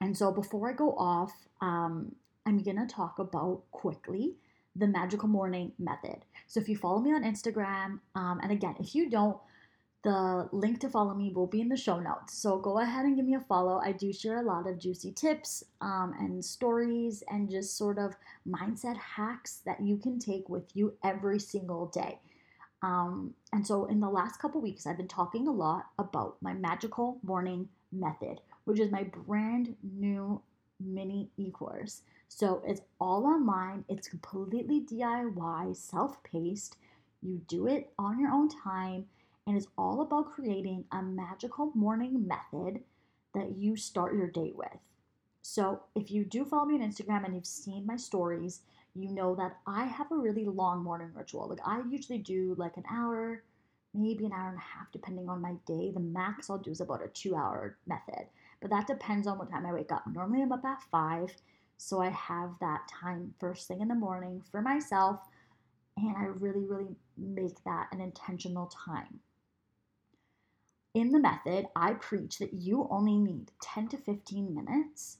And 0.00 0.16
so 0.16 0.32
before 0.32 0.70
I 0.70 0.72
go 0.72 0.96
off, 0.96 1.32
um, 1.60 2.14
I'm 2.44 2.58
gonna 2.58 2.86
talk 2.86 3.18
about 3.18 3.62
quickly 3.70 4.34
the 4.74 4.86
magical 4.86 5.28
morning 5.28 5.72
method. 5.78 6.24
So 6.48 6.60
if 6.60 6.68
you 6.68 6.76
follow 6.76 7.00
me 7.00 7.12
on 7.12 7.22
Instagram, 7.22 8.00
um, 8.14 8.40
and 8.42 8.50
again, 8.50 8.74
if 8.80 8.94
you 8.94 9.08
don't, 9.10 9.36
the 10.02 10.48
link 10.50 10.80
to 10.80 10.88
follow 10.88 11.14
me 11.14 11.32
will 11.32 11.46
be 11.46 11.60
in 11.60 11.68
the 11.68 11.76
show 11.76 12.00
notes. 12.00 12.34
So 12.34 12.58
go 12.58 12.80
ahead 12.80 13.04
and 13.04 13.14
give 13.16 13.24
me 13.24 13.34
a 13.34 13.40
follow. 13.40 13.78
I 13.78 13.92
do 13.92 14.12
share 14.12 14.40
a 14.40 14.42
lot 14.42 14.66
of 14.66 14.78
juicy 14.78 15.12
tips 15.12 15.62
um, 15.80 16.14
and 16.18 16.44
stories 16.44 17.22
and 17.28 17.48
just 17.48 17.76
sort 17.76 17.98
of 17.98 18.14
mindset 18.48 18.96
hacks 18.96 19.60
that 19.64 19.80
you 19.80 19.96
can 19.96 20.18
take 20.18 20.48
with 20.48 20.64
you 20.74 20.94
every 21.04 21.38
single 21.38 21.86
day. 21.86 22.18
Um, 22.82 23.34
and 23.52 23.64
so 23.64 23.84
in 23.84 24.00
the 24.00 24.08
last 24.08 24.40
couple 24.40 24.60
weeks, 24.60 24.86
I've 24.86 24.96
been 24.96 25.06
talking 25.06 25.46
a 25.46 25.52
lot 25.52 25.86
about 25.98 26.36
my 26.40 26.52
magical 26.52 27.18
morning 27.22 27.68
method, 27.92 28.40
which 28.64 28.80
is 28.80 28.90
my 28.90 29.04
brand 29.04 29.76
new 29.82 30.42
mini 30.80 31.30
e 31.36 31.52
course. 31.52 32.02
So 32.28 32.62
it's 32.66 32.80
all 33.00 33.26
online, 33.26 33.84
it's 33.88 34.08
completely 34.08 34.80
DIY, 34.80 35.76
self 35.76 36.20
paced. 36.24 36.76
You 37.22 37.40
do 37.46 37.68
it 37.68 37.92
on 38.00 38.18
your 38.18 38.32
own 38.32 38.48
time, 38.48 39.06
and 39.46 39.56
it's 39.56 39.68
all 39.76 40.02
about 40.02 40.32
creating 40.32 40.84
a 40.92 41.02
magical 41.02 41.72
morning 41.74 42.26
method 42.26 42.82
that 43.34 43.56
you 43.56 43.76
start 43.76 44.14
your 44.14 44.28
day 44.28 44.52
with. 44.54 44.68
So 45.42 45.82
if 45.94 46.10
you 46.10 46.24
do 46.24 46.44
follow 46.44 46.66
me 46.66 46.74
on 46.74 46.88
Instagram 46.88 47.24
and 47.24 47.34
you've 47.34 47.46
seen 47.46 47.84
my 47.86 47.96
stories, 47.96 48.60
you 48.94 49.10
know 49.10 49.34
that 49.34 49.58
I 49.66 49.84
have 49.84 50.12
a 50.12 50.16
really 50.16 50.44
long 50.44 50.84
morning 50.84 51.10
ritual. 51.14 51.48
Like 51.48 51.66
I 51.66 51.82
usually 51.90 52.18
do 52.18 52.54
like 52.58 52.76
an 52.76 52.84
hour, 52.90 53.42
maybe 53.94 54.26
an 54.26 54.32
hour 54.32 54.50
and 54.50 54.58
a 54.58 54.60
half, 54.60 54.92
depending 54.92 55.28
on 55.28 55.40
my 55.40 55.54
day. 55.66 55.90
The 55.90 56.00
max 56.00 56.48
I'll 56.48 56.58
do 56.58 56.70
is 56.70 56.80
about 56.80 57.04
a 57.04 57.08
two 57.08 57.34
hour 57.34 57.76
method, 57.86 58.26
but 58.60 58.70
that 58.70 58.86
depends 58.86 59.26
on 59.26 59.38
what 59.38 59.50
time 59.50 59.66
I 59.66 59.72
wake 59.72 59.90
up. 59.90 60.04
Normally 60.06 60.42
I'm 60.42 60.52
up 60.52 60.64
at 60.64 60.82
five 60.90 61.34
so 61.82 62.00
I 62.00 62.10
have 62.10 62.50
that 62.60 62.86
time 62.86 63.34
first 63.40 63.66
thing 63.66 63.80
in 63.80 63.88
the 63.88 63.94
morning 63.96 64.40
for 64.52 64.62
myself, 64.62 65.18
and 65.96 66.16
I 66.16 66.26
really, 66.26 66.64
really 66.64 66.94
make 67.18 67.62
that 67.64 67.88
an 67.90 68.00
intentional 68.00 68.66
time. 68.66 69.18
In 70.94 71.10
the 71.10 71.18
method, 71.18 71.68
I 71.74 71.94
preach 71.94 72.38
that 72.38 72.52
you 72.52 72.86
only 72.90 73.16
need 73.16 73.50
10 73.62 73.88
to 73.88 73.96
15 73.96 74.54
minutes 74.54 75.18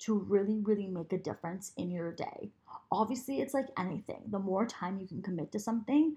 to 0.00 0.16
really, 0.16 0.60
really 0.60 0.86
make 0.86 1.12
a 1.12 1.18
difference 1.18 1.72
in 1.76 1.90
your 1.90 2.12
day. 2.12 2.52
Obviously, 2.92 3.40
it's 3.40 3.52
like 3.52 3.66
anything. 3.76 4.22
The 4.28 4.38
more 4.38 4.64
time 4.64 5.00
you 5.00 5.08
can 5.08 5.20
commit 5.20 5.50
to 5.52 5.58
something, 5.58 6.16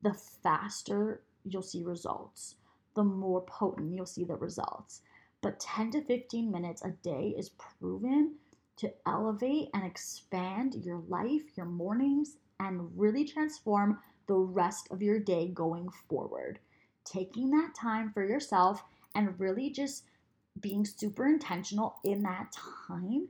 the 0.00 0.14
faster 0.14 1.22
you'll 1.44 1.60
see 1.60 1.82
results, 1.82 2.54
the 2.94 3.04
more 3.04 3.42
potent 3.42 3.94
you'll 3.94 4.06
see 4.06 4.24
the 4.24 4.36
results. 4.36 5.02
But 5.42 5.60
10 5.60 5.90
to 5.90 6.02
15 6.02 6.50
minutes 6.50 6.82
a 6.82 6.92
day 7.02 7.34
is 7.36 7.50
proven 7.50 8.36
to 8.78 8.90
elevate 9.06 9.68
and 9.74 9.84
expand 9.84 10.74
your 10.76 11.02
life, 11.06 11.42
your 11.54 11.66
mornings, 11.66 12.38
and 12.60 12.98
really 12.98 13.24
transform 13.24 13.98
the 14.26 14.36
rest 14.36 14.88
of 14.90 15.02
your 15.02 15.18
day 15.18 15.48
going 15.48 15.90
forward. 16.08 16.60
Taking 17.10 17.50
that 17.50 17.74
time 17.74 18.10
for 18.12 18.24
yourself 18.24 18.82
and 19.14 19.38
really 19.38 19.70
just 19.70 20.04
being 20.60 20.84
super 20.84 21.26
intentional 21.26 21.96
in 22.04 22.22
that 22.22 22.54
time 22.86 23.28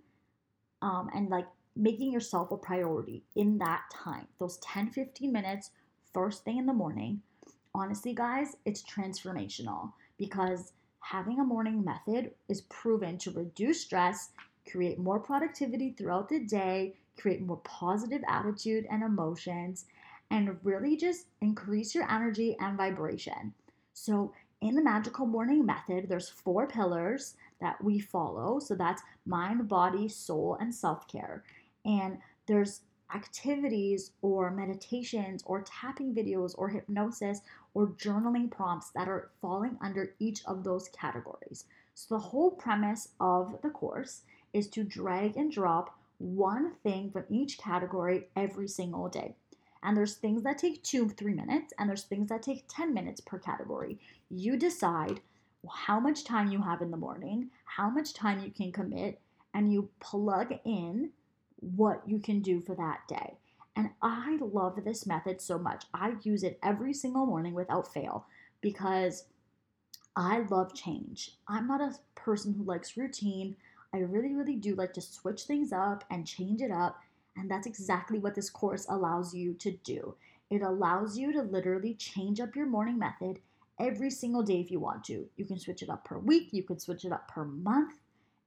um, 0.83 1.11
and 1.15 1.29
like 1.29 1.47
making 1.77 2.13
yourself 2.13 2.51
a 2.51 2.57
priority 2.57 3.23
in 3.37 3.59
that 3.59 3.83
time. 3.93 4.27
Those 4.39 4.57
10 4.59 4.87
15 4.87 5.33
minutes, 5.33 5.71
first 6.13 6.45
thing 6.45 6.59
in 6.59 6.67
the 6.67 6.73
morning. 6.73 7.23
Honestly, 7.75 8.15
guys, 8.15 8.57
it's 8.65 8.83
transformational 8.83 9.93
because 10.17 10.73
having 11.01 11.39
a 11.39 11.45
morning 11.45 11.85
method 11.85 12.33
is 12.49 12.63
proven 12.63 13.19
to 13.19 13.31
reduce 13.31 13.83
stress 13.83 14.31
create 14.71 14.99
more 14.99 15.19
productivity 15.19 15.95
throughout 15.97 16.29
the 16.29 16.41
day, 16.41 16.95
create 17.19 17.43
more 17.43 17.61
positive 17.65 18.23
attitude 18.29 18.87
and 18.91 19.03
emotions, 19.03 19.87
and 20.31 20.59
really 20.63 20.97
just 20.97 21.27
increase 21.41 21.95
your 21.95 22.11
energy 22.11 22.57
and 22.61 22.77
vibration. 22.77 23.55
So, 23.99 24.33
in 24.61 24.75
the 24.77 24.83
magical 24.83 25.27
morning 25.27 25.67
method, 25.67 26.09
there's 26.09 26.29
four 26.29 26.67
pillars 26.69 27.35
that 27.61 27.83
we 27.83 27.99
follow. 27.99 28.61
So 28.61 28.75
that's 28.75 29.03
mind, 29.27 29.69
body, 29.69 30.09
soul, 30.09 30.57
and 30.61 30.75
self-care. 30.75 31.43
And 31.85 32.19
there's 32.47 32.83
activities 33.15 34.13
or 34.23 34.51
meditations 34.51 35.43
or 35.47 35.63
tapping 35.63 36.15
videos 36.15 36.55
or 36.57 36.69
hypnosis 36.69 37.41
or 37.75 37.89
journaling 37.89 38.51
prompts 38.51 38.91
that 38.91 39.09
are 39.09 39.31
falling 39.41 39.77
under 39.81 40.15
each 40.19 40.45
of 40.47 40.65
those 40.65 40.89
categories. 40.89 41.65
So 41.95 42.15
the 42.15 42.21
whole 42.21 42.53
premise 42.53 43.09
of 43.21 43.61
the 43.63 43.71
course 43.71 44.23
is 44.53 44.69
to 44.69 44.85
drag 44.85 45.37
and 45.37 45.51
drop 45.51 45.99
one 46.19 46.75
thing 46.83 47.11
from 47.11 47.25
each 47.29 47.59
category 47.59 48.29
every 48.37 48.69
single 48.69 49.09
day. 49.09 49.35
And 49.83 49.97
there's 49.97 50.15
things 50.15 50.43
that 50.43 50.59
take 50.59 50.83
two, 50.83 51.09
three 51.09 51.35
minutes, 51.35 51.73
and 51.79 51.89
there's 51.89 52.05
things 52.05 52.29
that 52.29 52.43
take 52.43 52.65
10 52.69 52.93
minutes 52.93 53.21
per 53.21 53.39
category. 53.39 53.99
You 54.31 54.57
decide 54.57 55.21
how 55.71 56.01
much 56.01 56.25
time 56.25 56.51
you 56.51 56.63
have 56.63 56.83
in 56.83 56.91
the 56.91 56.97
morning, 56.97 57.51
how 57.65 57.89
much 57.89 58.15
time 58.15 58.41
you 58.41 58.51
can 58.51 58.73
commit, 58.73 59.21
and 59.55 59.73
you 59.73 59.89
plug 60.01 60.55
in 60.65 61.11
what 61.61 62.03
you 62.07 62.19
can 62.19 62.41
do 62.41 62.61
for 62.61 62.75
that 62.75 63.01
day. 63.09 63.35
And 63.77 63.91
I 64.03 64.39
love 64.41 64.85
this 64.85 65.07
method 65.07 65.41
so 65.41 65.59
much. 65.59 65.85
I 65.95 66.15
use 66.23 66.43
it 66.43 66.59
every 66.63 66.93
single 66.93 67.27
morning 67.27 67.55
without 67.55 67.93
fail 67.93 68.27
because 68.61 69.25
I 70.17 70.41
love 70.51 70.75
change. 70.75 71.37
I'm 71.47 71.69
not 71.69 71.81
a 71.81 71.95
person 72.17 72.53
who 72.53 72.65
likes 72.65 72.97
routine. 72.97 73.55
I 73.95 73.99
really, 73.99 74.35
really 74.35 74.57
do 74.57 74.75
like 74.75 74.93
to 74.95 75.01
switch 75.01 75.43
things 75.43 75.73
up 75.73 76.05
and 76.11 76.27
change 76.27 76.61
it 76.61 76.73
up. 76.73 77.01
And 77.39 77.51
that's 77.51 77.67
exactly 77.67 78.19
what 78.19 78.35
this 78.35 78.51
course 78.51 78.87
allows 78.89 79.33
you 79.35 79.55
to 79.55 79.71
do. 79.71 80.17
It 80.51 80.63
allows 80.63 81.17
you 81.17 81.33
to 81.33 81.43
literally 81.43 81.95
change 81.95 82.41
up 82.41 82.57
your 82.57 82.67
morning 82.67 82.99
method 82.99 83.39
every 83.79 84.11
single 84.11 84.43
day 84.43 84.61
if 84.61 84.71
you 84.71 84.81
want 84.81 85.05
to. 85.05 85.29
You 85.37 85.45
can 85.45 85.59
switch 85.59 85.83
it 85.83 85.91
up 85.91 86.05
per 86.05 86.19
week, 86.19 86.49
you 86.53 86.63
can 86.63 86.81
switch 86.81 87.05
it 87.05 87.13
up 87.13 87.29
per 87.29 87.45
month. 87.45 87.95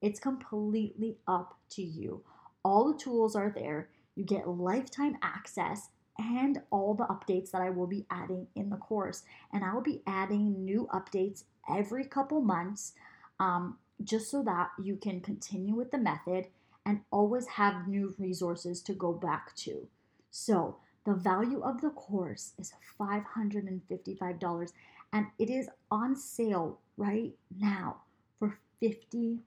It's 0.01 0.19
completely 0.19 1.17
up 1.27 1.57
to 1.71 1.81
you. 1.81 2.21
All 2.65 2.91
the 2.91 2.97
tools 2.97 3.35
are 3.35 3.51
there. 3.55 3.89
You 4.15 4.25
get 4.25 4.47
lifetime 4.47 5.17
access 5.21 5.89
and 6.17 6.61
all 6.69 6.93
the 6.93 7.05
updates 7.05 7.51
that 7.51 7.61
I 7.61 7.69
will 7.69 7.87
be 7.87 8.05
adding 8.09 8.47
in 8.55 8.69
the 8.69 8.77
course. 8.77 9.23
And 9.53 9.63
I 9.63 9.73
will 9.73 9.81
be 9.81 10.01
adding 10.05 10.65
new 10.65 10.89
updates 10.93 11.43
every 11.69 12.03
couple 12.05 12.41
months. 12.41 12.93
Um, 13.39 13.77
just 14.03 14.29
so 14.29 14.43
that 14.43 14.69
you 14.81 14.95
can 14.95 15.21
continue 15.21 15.75
with 15.75 15.91
the 15.91 15.97
method 15.97 16.47
and 16.85 17.01
always 17.11 17.47
have 17.47 17.87
new 17.87 18.13
resources 18.17 18.81
to 18.83 18.93
go 18.93 19.13
back 19.13 19.55
to. 19.55 19.87
So, 20.29 20.77
the 21.05 21.13
value 21.13 21.61
of 21.61 21.81
the 21.81 21.89
course 21.89 22.53
is 22.59 22.73
$555 22.99 24.71
and 25.13 25.25
it 25.39 25.49
is 25.49 25.67
on 25.89 26.15
sale 26.15 26.79
right 26.95 27.33
now 27.57 27.97
for 28.39 28.59
$55. 28.81 29.39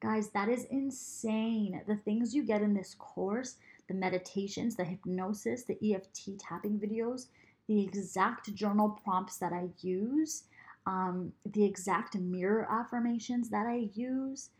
Guys, 0.00 0.30
that 0.30 0.48
is 0.48 0.64
insane. 0.64 1.80
The 1.86 1.96
things 1.96 2.34
you 2.34 2.44
get 2.44 2.62
in 2.62 2.74
this 2.74 2.96
course, 2.98 3.56
the 3.88 3.94
meditations, 3.94 4.74
the 4.74 4.84
hypnosis, 4.84 5.62
the 5.64 5.78
EFT 5.94 6.38
tapping 6.38 6.80
videos, 6.80 7.26
the 7.68 7.80
exact 7.82 8.52
journal 8.54 8.98
prompts 9.04 9.36
that 9.36 9.52
I 9.52 9.68
use, 9.80 10.44
um, 10.86 11.32
the 11.46 11.64
exact 11.64 12.16
mirror 12.16 12.66
affirmations 12.68 13.48
that 13.50 13.66
I 13.66 13.90
use. 13.94 14.50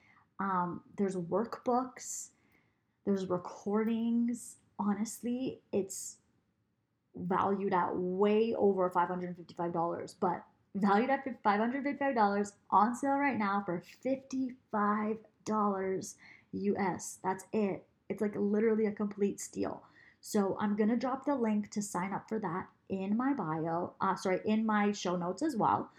Um, 0.41 0.81
there's 0.97 1.17
workbooks, 1.17 2.31
there's 3.05 3.29
recordings. 3.29 4.57
Honestly, 4.79 5.61
it's 5.73 6.17
valued 7.15 7.75
at 7.75 7.95
way 7.95 8.55
over 8.57 8.91
$555, 8.91 10.15
but 10.19 10.45
valued 10.75 11.11
at 11.11 11.43
$555 11.45 12.53
on 12.71 12.95
sale 12.95 13.13
right 13.13 13.39
now 13.39 13.63
for 13.65 13.83
$55 14.05 16.15
US. 16.53 17.19
That's 17.23 17.45
it. 17.53 17.85
It's 18.09 18.21
like 18.21 18.35
literally 18.37 18.87
a 18.87 18.93
complete 18.93 19.41
steal. 19.41 19.83
So 20.21 20.57
I'm 20.61 20.77
gonna 20.77 20.97
drop 20.97 21.25
the 21.25 21.35
link 21.35 21.71
to 21.71 21.83
sign 21.83 22.13
up 22.13 22.29
for 22.29 22.39
that 22.39 22.69
in 22.89 23.17
my 23.17 23.33
bio. 23.33 23.95
Uh, 24.01 24.15
sorry, 24.15 24.41
in 24.45 24.65
my 24.65 24.93
show 24.93 25.17
notes 25.17 25.43
as 25.43 25.57
well. 25.57 25.91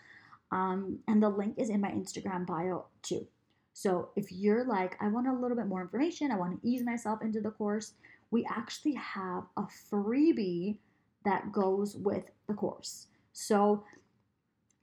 Um, 0.52 1.00
and 1.08 1.22
the 1.22 1.30
link 1.30 1.56
is 1.58 1.70
in 1.70 1.82
my 1.82 1.92
Instagram 1.92 2.46
bio 2.46 2.86
too. 3.02 3.28
So 3.74 4.10
if 4.16 4.32
you're 4.32 4.64
like, 4.64 4.96
I 5.02 5.08
want 5.08 5.28
a 5.28 5.34
little 5.34 5.58
bit 5.58 5.68
more 5.68 5.82
information, 5.82 6.32
I 6.32 6.38
want 6.38 6.62
to 6.62 6.68
ease 6.68 6.84
myself 6.86 7.22
into 7.22 7.42
the 7.42 7.52
course, 7.52 7.94
we 8.32 8.46
actually 8.50 8.94
have 8.94 9.44
a 9.58 9.64
freebie 9.92 10.78
that 11.26 11.52
goes 11.52 11.96
with 11.96 12.24
the 12.48 12.54
course. 12.54 13.08
So 13.34 13.84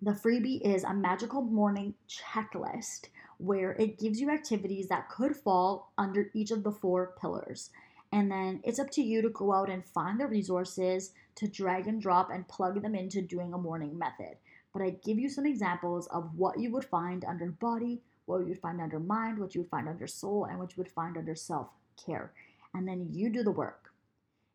the 0.03 0.13
freebie 0.13 0.61
is 0.63 0.85
a 0.85 0.95
magical 0.95 1.43
morning 1.43 1.95
checklist 2.09 3.09
where 3.39 3.73
it 3.73 3.99
gives 3.99 4.21
you 4.21 4.31
activities 4.31 4.89
that 4.89 5.09
could 5.09 5.37
fall 5.37 5.93
under 5.97 6.31
each 6.35 6.51
of 6.51 6.63
the 6.63 6.73
four 6.73 7.15
pillars. 7.21 7.71
And 8.13 8.31
then 8.31 8.61
it's 8.65 8.79
up 8.79 8.91
to 8.93 9.03
you 9.03 9.23
to 9.23 9.29
go 9.29 9.53
out 9.53 9.71
and 9.71 9.85
find 9.85 10.19
the 10.19 10.27
resources 10.27 11.13
to 11.37 11.47
drag 11.47 11.87
and 11.87 12.03
drop 12.03 12.31
and 12.31 12.49
plug 12.49 12.83
them 12.83 12.95
into 12.95 13.23
doing 13.23 13.53
a 13.53 13.59
morning 13.59 13.97
method. 13.99 14.37
But 14.73 14.83
I 14.83 14.91
give 15.05 15.19
you 15.19 15.29
some 15.29 15.47
examples 15.47 16.07
of 16.09 16.35
what 16.37 16.59
you 16.59 16.71
would 16.73 16.85
find 16.85 17.25
under 17.25 17.47
body, 17.47 18.03
what 18.31 18.41
you 18.41 18.49
would 18.49 18.61
find 18.61 18.81
under 18.81 18.99
mind, 18.99 19.39
what 19.39 19.55
you 19.55 19.63
would 19.63 19.71
find 19.71 19.89
under 19.89 20.07
soul, 20.07 20.45
and 20.45 20.59
what 20.59 20.71
you 20.71 20.83
would 20.83 20.93
find 20.93 21.17
under 21.17 21.35
self 21.35 21.69
care. 22.05 22.33
And 22.75 22.87
then 22.87 23.09
you 23.11 23.31
do 23.31 23.43
the 23.43 23.51
work. 23.51 23.91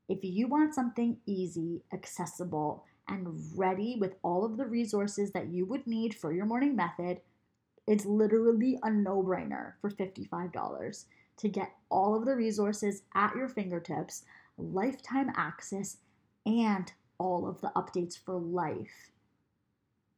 If 0.07 0.19
you 0.23 0.47
want 0.47 0.75
something 0.75 1.17
easy, 1.25 1.81
accessible, 1.91 2.85
and 3.07 3.27
ready 3.55 3.97
with 3.99 4.15
all 4.23 4.45
of 4.45 4.57
the 4.57 4.65
resources 4.65 5.31
that 5.31 5.47
you 5.47 5.65
would 5.65 5.85
need 5.85 6.13
for 6.13 6.31
your 6.31 6.45
morning 6.45 6.75
method, 6.75 7.21
it's 7.87 8.05
literally 8.05 8.79
a 8.83 8.89
no 8.89 9.21
brainer 9.21 9.73
for 9.81 9.91
$55 9.91 11.05
to 11.37 11.49
get 11.49 11.73
all 11.89 12.15
of 12.15 12.25
the 12.25 12.35
resources 12.35 13.03
at 13.13 13.35
your 13.35 13.47
fingertips, 13.47 14.23
lifetime 14.57 15.31
access, 15.35 15.97
and 16.45 16.91
all 17.17 17.47
of 17.47 17.61
the 17.61 17.71
updates 17.75 18.17
for 18.17 18.35
life. 18.35 19.11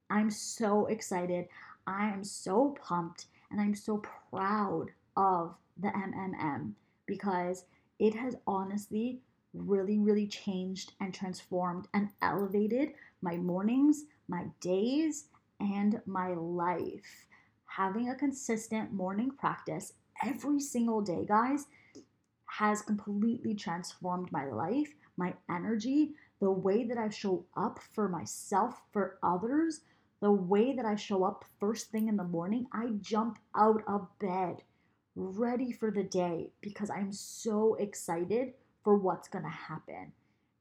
I'm 0.09 0.31
so 0.31 0.85
excited. 0.85 1.47
I 1.85 2.09
am 2.09 2.23
so 2.23 2.77
pumped 2.81 3.25
and 3.51 3.59
I'm 3.61 3.75
so 3.75 4.03
proud 4.31 4.91
of 5.15 5.55
the 5.77 5.89
MMM 5.89 6.73
because 7.05 7.65
it 7.99 8.15
has 8.15 8.35
honestly 8.45 9.21
really, 9.53 9.97
really 9.97 10.27
changed 10.27 10.93
and 10.99 11.13
transformed 11.13 11.87
and 11.93 12.09
elevated 12.21 12.93
my 13.21 13.37
mornings, 13.37 14.05
my 14.27 14.45
days, 14.59 15.25
and 15.59 16.01
my 16.05 16.33
life. 16.33 17.27
Having 17.65 18.09
a 18.09 18.15
consistent 18.15 18.93
morning 18.93 19.31
practice 19.31 19.93
every 20.23 20.59
single 20.59 21.01
day, 21.01 21.25
guys, 21.27 21.65
has 22.45 22.81
completely 22.81 23.53
transformed 23.53 24.31
my 24.31 24.45
life, 24.45 24.93
my 25.17 25.33
energy, 25.49 26.11
the 26.39 26.49
way 26.49 26.83
that 26.83 26.97
I 26.97 27.09
show 27.09 27.45
up 27.55 27.79
for 27.93 28.07
myself, 28.07 28.81
for 28.91 29.17
others, 29.23 29.81
the 30.21 30.31
way 30.31 30.73
that 30.73 30.85
I 30.85 30.95
show 30.95 31.23
up 31.23 31.45
first 31.59 31.91
thing 31.91 32.07
in 32.07 32.17
the 32.17 32.23
morning. 32.23 32.67
I 32.73 32.89
jump 33.01 33.37
out 33.55 33.83
of 33.87 34.07
bed 34.19 34.63
ready 35.15 35.71
for 35.71 35.91
the 35.91 36.03
day 36.03 36.51
because 36.61 36.89
I'm 36.89 37.11
so 37.11 37.75
excited 37.75 38.53
for 38.83 38.95
what's 38.95 39.27
going 39.27 39.43
to 39.43 39.49
happen. 39.49 40.11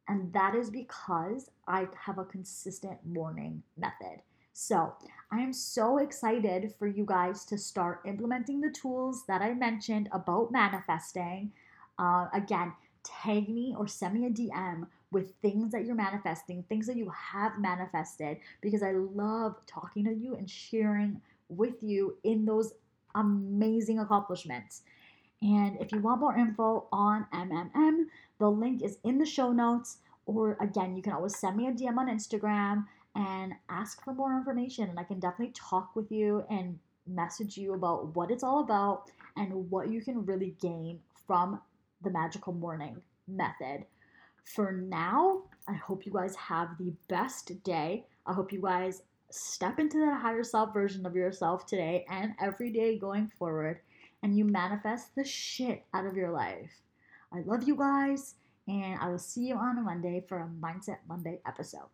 And 0.08 0.32
that 0.32 0.54
is 0.54 0.70
because 0.70 1.50
I 1.66 1.88
have 1.98 2.18
a 2.18 2.24
consistent 2.24 2.98
morning 3.04 3.62
method. 3.76 4.22
So 4.52 4.94
I 5.30 5.40
am 5.40 5.52
so 5.52 5.98
excited 5.98 6.72
for 6.78 6.86
you 6.86 7.04
guys 7.04 7.44
to 7.46 7.58
start 7.58 8.00
implementing 8.06 8.60
the 8.60 8.70
tools 8.70 9.24
that 9.28 9.42
I 9.42 9.52
mentioned 9.52 10.08
about 10.12 10.50
manifesting. 10.50 11.52
Uh, 11.98 12.28
again, 12.32 12.72
tag 13.04 13.48
me 13.48 13.74
or 13.76 13.86
send 13.86 14.14
me 14.14 14.26
a 14.26 14.30
DM 14.30 14.86
with 15.12 15.32
things 15.42 15.72
that 15.72 15.84
you're 15.84 15.94
manifesting, 15.94 16.64
things 16.64 16.86
that 16.86 16.96
you 16.96 17.10
have 17.10 17.58
manifested, 17.58 18.38
because 18.60 18.82
I 18.82 18.92
love 18.92 19.56
talking 19.66 20.04
to 20.04 20.12
you 20.12 20.34
and 20.34 20.48
sharing 20.48 21.20
with 21.48 21.82
you 21.82 22.16
in 22.24 22.44
those 22.44 22.74
amazing 23.14 23.98
accomplishments. 23.98 24.82
And 25.42 25.76
if 25.80 25.92
you 25.92 26.00
want 26.00 26.20
more 26.20 26.36
info 26.36 26.86
on 26.92 27.26
MMM, 27.32 28.06
the 28.38 28.50
link 28.50 28.82
is 28.82 28.98
in 29.04 29.18
the 29.18 29.26
show 29.26 29.52
notes. 29.52 29.98
Or 30.26 30.56
again, 30.60 30.96
you 30.96 31.02
can 31.02 31.12
always 31.12 31.38
send 31.38 31.56
me 31.56 31.68
a 31.68 31.72
DM 31.72 31.96
on 31.98 32.08
Instagram 32.08 32.86
and 33.14 33.54
ask 33.68 34.02
for 34.02 34.12
more 34.12 34.36
information. 34.36 34.88
And 34.88 34.98
I 34.98 35.04
can 35.04 35.20
definitely 35.20 35.54
talk 35.54 35.94
with 35.94 36.10
you 36.10 36.44
and 36.50 36.78
message 37.06 37.56
you 37.56 37.74
about 37.74 38.16
what 38.16 38.30
it's 38.30 38.42
all 38.42 38.60
about 38.60 39.10
and 39.36 39.70
what 39.70 39.88
you 39.88 40.00
can 40.00 40.26
really 40.26 40.56
gain 40.60 40.98
from 41.26 41.60
the 42.02 42.10
magical 42.10 42.52
morning 42.52 43.00
method. 43.28 43.86
For 44.46 44.72
now, 44.72 45.42
I 45.68 45.74
hope 45.74 46.06
you 46.06 46.12
guys 46.12 46.36
have 46.36 46.78
the 46.78 46.92
best 47.08 47.62
day. 47.64 48.06
I 48.26 48.32
hope 48.32 48.52
you 48.52 48.62
guys 48.62 49.02
step 49.28 49.80
into 49.80 49.98
that 49.98 50.20
higher 50.20 50.44
self 50.44 50.72
version 50.72 51.04
of 51.04 51.16
yourself 51.16 51.66
today 51.66 52.06
and 52.08 52.32
every 52.40 52.70
day 52.70 52.96
going 52.96 53.30
forward, 53.38 53.80
and 54.22 54.38
you 54.38 54.44
manifest 54.44 55.14
the 55.16 55.24
shit 55.24 55.84
out 55.92 56.06
of 56.06 56.16
your 56.16 56.30
life. 56.30 56.70
I 57.32 57.40
love 57.40 57.64
you 57.64 57.74
guys, 57.74 58.36
and 58.68 58.98
I 59.00 59.08
will 59.08 59.18
see 59.18 59.48
you 59.48 59.56
on 59.56 59.84
Monday 59.84 60.24
for 60.28 60.38
a 60.38 60.48
Mindset 60.64 60.98
Monday 61.08 61.40
episode. 61.44 61.90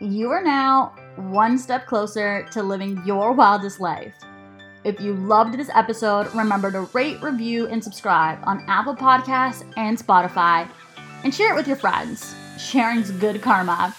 You 0.00 0.30
are 0.30 0.42
now 0.42 0.94
one 1.16 1.58
step 1.58 1.86
closer 1.86 2.46
to 2.52 2.62
living 2.62 3.02
your 3.04 3.32
wildest 3.32 3.80
life. 3.80 4.14
If 4.82 4.98
you 4.98 5.12
loved 5.12 5.58
this 5.58 5.68
episode, 5.74 6.34
remember 6.34 6.72
to 6.72 6.82
rate, 6.94 7.22
review, 7.22 7.66
and 7.66 7.84
subscribe 7.84 8.38
on 8.44 8.64
Apple 8.66 8.96
Podcasts 8.96 9.62
and 9.76 9.98
Spotify, 9.98 10.66
and 11.22 11.34
share 11.34 11.52
it 11.52 11.54
with 11.54 11.68
your 11.68 11.76
friends. 11.76 12.34
Sharing's 12.58 13.10
good 13.10 13.42
karma. 13.42 13.94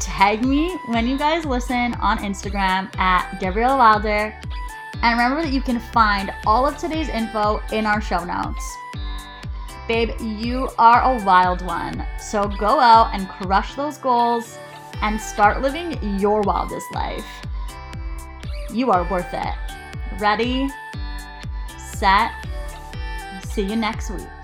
Tag 0.00 0.42
me 0.42 0.74
when 0.88 1.06
you 1.06 1.18
guys 1.18 1.44
listen 1.44 1.92
on 1.94 2.16
Instagram 2.18 2.96
at 2.96 3.38
Gabriella 3.40 3.76
Wilder. 3.76 4.34
And 5.02 5.18
remember 5.18 5.42
that 5.42 5.52
you 5.52 5.60
can 5.60 5.80
find 5.80 6.32
all 6.46 6.66
of 6.66 6.78
today's 6.78 7.10
info 7.10 7.60
in 7.72 7.84
our 7.84 8.00
show 8.00 8.24
notes. 8.24 8.64
Babe, 9.86 10.18
you 10.18 10.70
are 10.78 11.02
a 11.02 11.22
wild 11.24 11.60
one. 11.60 12.06
So 12.18 12.48
go 12.48 12.80
out 12.80 13.10
and 13.12 13.28
crush 13.28 13.74
those 13.74 13.98
goals 13.98 14.58
and 15.02 15.20
start 15.20 15.60
living 15.60 15.98
your 16.18 16.40
wildest 16.40 16.86
life. 16.94 17.26
You 18.72 18.90
are 18.90 19.04
worth 19.10 19.34
it. 19.34 19.54
Ready, 20.18 20.70
set, 21.76 22.32
see 23.44 23.62
you 23.62 23.76
next 23.76 24.10
week. 24.10 24.41